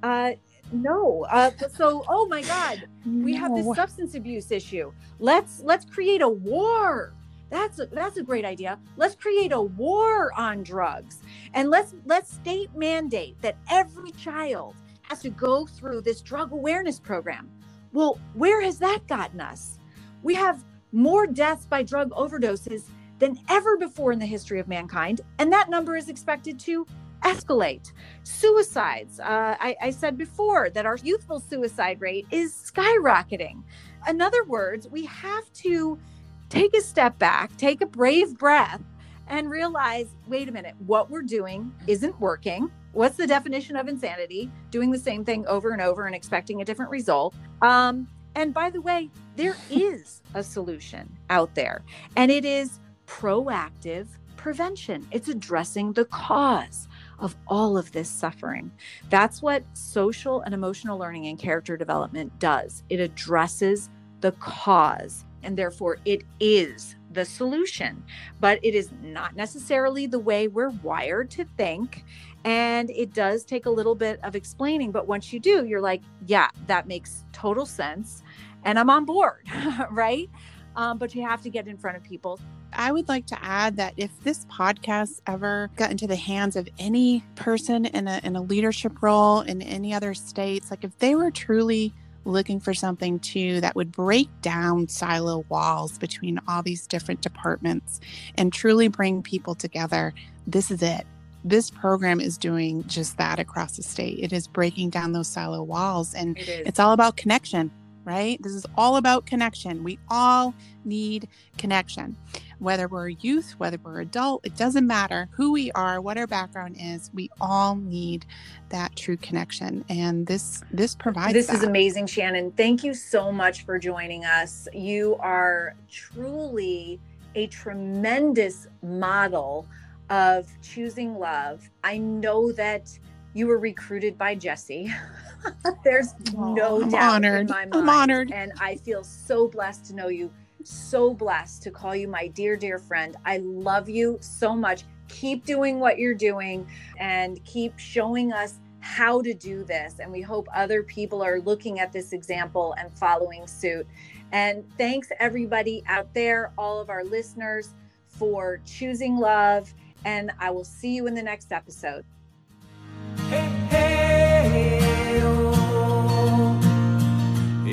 Uh, 0.02 0.32
no. 0.72 1.26
Uh, 1.30 1.50
so, 1.72 2.04
oh 2.08 2.26
my 2.26 2.42
God, 2.42 2.88
we 3.06 3.34
have 3.34 3.54
this 3.54 3.66
substance 3.76 4.14
abuse 4.14 4.50
issue. 4.50 4.92
Let's 5.18 5.60
let's 5.60 5.84
create 5.84 6.22
a 6.22 6.28
war. 6.28 7.12
That's 7.50 7.78
a, 7.80 7.86
that's 7.86 8.16
a 8.16 8.22
great 8.22 8.46
idea. 8.46 8.78
Let's 8.96 9.14
create 9.14 9.52
a 9.52 9.60
war 9.60 10.32
on 10.38 10.62
drugs, 10.62 11.18
and 11.54 11.68
let's 11.70 11.94
let's 12.06 12.32
state 12.32 12.74
mandate 12.74 13.40
that 13.42 13.56
every 13.70 14.12
child 14.12 14.74
has 15.02 15.20
to 15.20 15.30
go 15.30 15.66
through 15.66 16.00
this 16.00 16.22
drug 16.22 16.52
awareness 16.52 16.98
program. 16.98 17.50
Well, 17.92 18.18
where 18.34 18.62
has 18.62 18.78
that 18.78 19.06
gotten 19.06 19.40
us? 19.40 19.78
We 20.22 20.34
have 20.34 20.64
more 20.92 21.26
deaths 21.26 21.66
by 21.66 21.82
drug 21.82 22.10
overdoses 22.10 22.84
than 23.22 23.38
ever 23.48 23.76
before 23.76 24.10
in 24.10 24.18
the 24.18 24.26
history 24.26 24.58
of 24.58 24.66
mankind, 24.66 25.20
and 25.38 25.52
that 25.52 25.70
number 25.70 25.96
is 25.96 26.08
expected 26.08 26.58
to 26.58 26.84
escalate. 27.22 27.92
Suicides. 28.24 29.20
Uh, 29.20 29.56
I, 29.60 29.76
I 29.80 29.90
said 29.90 30.18
before 30.18 30.70
that 30.70 30.86
our 30.86 30.96
youthful 30.96 31.38
suicide 31.38 32.00
rate 32.00 32.26
is 32.32 32.52
skyrocketing. 32.52 33.62
In 34.08 34.20
other 34.20 34.42
words, 34.46 34.88
we 34.88 35.04
have 35.06 35.50
to 35.52 36.00
take 36.48 36.74
a 36.76 36.80
step 36.80 37.16
back, 37.20 37.56
take 37.56 37.80
a 37.80 37.86
brave 37.86 38.36
breath, 38.36 38.82
and 39.28 39.48
realize 39.48 40.08
wait 40.26 40.48
a 40.48 40.52
minute, 40.52 40.74
what 40.84 41.08
we're 41.08 41.22
doing 41.22 41.72
isn't 41.86 42.18
working. 42.20 42.72
What's 42.90 43.16
the 43.16 43.28
definition 43.28 43.76
of 43.76 43.86
insanity? 43.86 44.50
Doing 44.72 44.90
the 44.90 44.98
same 44.98 45.24
thing 45.24 45.46
over 45.46 45.70
and 45.70 45.80
over 45.80 46.06
and 46.06 46.14
expecting 46.16 46.60
a 46.60 46.64
different 46.64 46.90
result. 46.90 47.36
Um, 47.62 48.08
and 48.34 48.52
by 48.52 48.68
the 48.68 48.80
way, 48.80 49.10
there 49.36 49.56
is 49.70 50.22
a 50.34 50.42
solution 50.42 51.08
out 51.30 51.54
there, 51.54 51.84
and 52.16 52.28
it 52.28 52.44
is 52.44 52.80
proactive 53.20 54.06
prevention. 54.36 55.06
It's 55.10 55.28
addressing 55.28 55.92
the 55.92 56.06
cause 56.06 56.88
of 57.18 57.36
all 57.46 57.76
of 57.76 57.92
this 57.92 58.08
suffering. 58.08 58.72
That's 59.10 59.42
what 59.42 59.64
social 59.74 60.40
and 60.40 60.54
emotional 60.54 60.98
learning 60.98 61.26
and 61.26 61.38
character 61.38 61.76
development 61.76 62.36
does. 62.38 62.82
It 62.88 63.00
addresses 63.00 63.90
the 64.22 64.32
cause, 64.32 65.24
and 65.42 65.56
therefore 65.56 65.98
it 66.04 66.24
is 66.40 66.96
the 67.12 67.24
solution. 67.24 68.02
But 68.40 68.58
it 68.62 68.74
is 68.74 68.90
not 69.02 69.36
necessarily 69.36 70.06
the 70.06 70.18
way 70.18 70.48
we're 70.48 70.70
wired 70.70 71.30
to 71.32 71.44
think. 71.56 72.04
And 72.44 72.90
it 72.90 73.12
does 73.12 73.44
take 73.44 73.66
a 73.66 73.70
little 73.70 73.94
bit 73.94 74.18
of 74.24 74.34
explaining. 74.34 74.90
But 74.90 75.06
once 75.06 75.32
you 75.32 75.38
do, 75.38 75.66
you're 75.66 75.82
like, 75.82 76.02
yeah, 76.26 76.48
that 76.66 76.88
makes 76.88 77.24
total 77.32 77.66
sense. 77.66 78.22
And 78.64 78.78
I'm 78.78 78.90
on 78.90 79.04
board, 79.04 79.46
right? 79.90 80.30
Um, 80.74 80.96
but 80.98 81.14
you 81.14 81.22
have 81.22 81.42
to 81.42 81.50
get 81.50 81.68
in 81.68 81.76
front 81.76 81.96
of 81.96 82.02
people. 82.02 82.40
I 82.74 82.92
would 82.92 83.08
like 83.08 83.26
to 83.26 83.44
add 83.44 83.76
that 83.76 83.94
if 83.96 84.10
this 84.22 84.44
podcast 84.46 85.20
ever 85.26 85.70
got 85.76 85.90
into 85.90 86.06
the 86.06 86.16
hands 86.16 86.56
of 86.56 86.68
any 86.78 87.24
person 87.34 87.84
in 87.84 88.08
a, 88.08 88.20
in 88.24 88.36
a 88.36 88.42
leadership 88.42 89.02
role 89.02 89.40
in 89.40 89.62
any 89.62 89.94
other 89.94 90.14
states, 90.14 90.70
like 90.70 90.84
if 90.84 90.98
they 90.98 91.14
were 91.14 91.30
truly 91.30 91.92
looking 92.24 92.60
for 92.60 92.72
something 92.72 93.18
too 93.18 93.60
that 93.60 93.74
would 93.74 93.90
break 93.90 94.28
down 94.42 94.88
silo 94.88 95.44
walls 95.48 95.98
between 95.98 96.38
all 96.46 96.62
these 96.62 96.86
different 96.86 97.20
departments 97.20 98.00
and 98.36 98.52
truly 98.52 98.88
bring 98.88 99.22
people 99.22 99.54
together, 99.54 100.14
this 100.46 100.70
is 100.70 100.82
it. 100.82 101.06
This 101.44 101.70
program 101.70 102.20
is 102.20 102.38
doing 102.38 102.86
just 102.86 103.18
that 103.18 103.40
across 103.40 103.76
the 103.76 103.82
state. 103.82 104.20
It 104.20 104.32
is 104.32 104.46
breaking 104.46 104.90
down 104.90 105.12
those 105.12 105.26
silo 105.26 105.62
walls 105.62 106.14
and 106.14 106.38
It 106.38 106.66
it's 106.66 106.78
all 106.78 106.92
about 106.92 107.16
connection, 107.16 107.70
right? 108.04 108.42
This 108.42 108.52
is 108.52 108.66
all 108.76 108.96
about 108.96 109.26
connection. 109.26 109.84
We 109.84 109.98
all 110.08 110.54
need 110.84 111.28
connection. 111.58 112.16
Whether 112.58 112.86
we're 112.86 113.08
youth, 113.08 113.54
whether 113.58 113.76
we're 113.82 114.00
adult, 114.00 114.46
it 114.46 114.56
doesn't 114.56 114.86
matter 114.86 115.28
who 115.32 115.52
we 115.52 115.72
are, 115.72 116.00
what 116.00 116.16
our 116.16 116.28
background 116.28 116.76
is. 116.78 117.10
We 117.12 117.28
all 117.40 117.74
need 117.74 118.24
that 118.68 118.94
true 118.94 119.16
connection, 119.16 119.84
and 119.88 120.26
this 120.26 120.62
this 120.70 120.94
provides. 120.94 121.32
This 121.32 121.52
is 121.52 121.64
amazing, 121.64 122.06
Shannon. 122.06 122.52
Thank 122.52 122.84
you 122.84 122.94
so 122.94 123.32
much 123.32 123.64
for 123.64 123.78
joining 123.78 124.24
us. 124.24 124.68
You 124.72 125.16
are 125.18 125.74
truly 125.90 127.00
a 127.34 127.48
tremendous 127.48 128.68
model 128.82 129.66
of 130.10 130.46
choosing 130.62 131.18
love. 131.18 131.68
I 131.82 131.98
know 131.98 132.52
that 132.52 132.96
you 133.34 133.46
were 133.46 133.58
recruited 133.58 134.18
by 134.18 134.34
Jesse. 134.34 134.92
There's 135.84 136.14
Aw, 136.36 136.54
no 136.54 136.82
I'm 136.82 136.90
doubt 136.90 137.14
honored. 137.14 137.40
in 137.42 137.46
my 137.48 137.64
mind. 137.66 137.74
I'm 137.74 137.88
honored. 137.88 138.32
And 138.32 138.52
I 138.60 138.76
feel 138.76 139.02
so 139.02 139.48
blessed 139.48 139.86
to 139.86 139.94
know 139.94 140.08
you, 140.08 140.30
so 140.64 141.14
blessed 141.14 141.62
to 141.64 141.70
call 141.70 141.96
you 141.96 142.08
my 142.08 142.28
dear, 142.28 142.56
dear 142.56 142.78
friend. 142.78 143.16
I 143.24 143.38
love 143.38 143.88
you 143.88 144.18
so 144.20 144.54
much. 144.54 144.84
Keep 145.08 145.44
doing 145.44 145.80
what 145.80 145.98
you're 145.98 146.14
doing 146.14 146.66
and 146.98 147.42
keep 147.44 147.78
showing 147.78 148.32
us 148.32 148.60
how 148.80 149.22
to 149.22 149.32
do 149.32 149.62
this. 149.64 150.00
And 150.00 150.10
we 150.10 150.20
hope 150.20 150.48
other 150.54 150.82
people 150.82 151.22
are 151.22 151.40
looking 151.40 151.80
at 151.80 151.92
this 151.92 152.12
example 152.12 152.74
and 152.78 152.92
following 152.98 153.46
suit. 153.46 153.86
And 154.32 154.64
thanks, 154.76 155.08
everybody 155.20 155.82
out 155.86 156.12
there, 156.14 156.52
all 156.56 156.80
of 156.80 156.90
our 156.90 157.04
listeners, 157.04 157.74
for 158.08 158.60
choosing 158.66 159.16
love. 159.16 159.72
And 160.04 160.32
I 160.40 160.50
will 160.50 160.64
see 160.64 160.94
you 160.94 161.06
in 161.06 161.14
the 161.14 161.22
next 161.22 161.52
episode. 161.52 162.04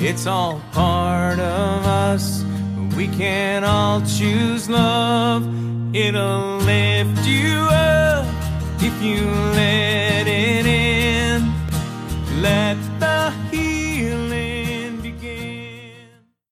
It's 0.02 0.26
all 0.26 0.62
part 0.72 1.38
of 1.38 1.84
us. 1.84 2.42
We 2.96 3.06
can 3.06 3.64
all 3.64 4.00
choose 4.00 4.68
love. 4.70 5.44
It'll 5.94 6.56
lift 6.56 7.26
you 7.26 7.68
up 7.70 8.24
if 8.80 9.02
you 9.02 9.26
let 9.26 10.26
it 10.26 10.64
in. 10.64 11.52
Let 12.40 12.78
the 12.98 13.30
heat. 13.50 13.69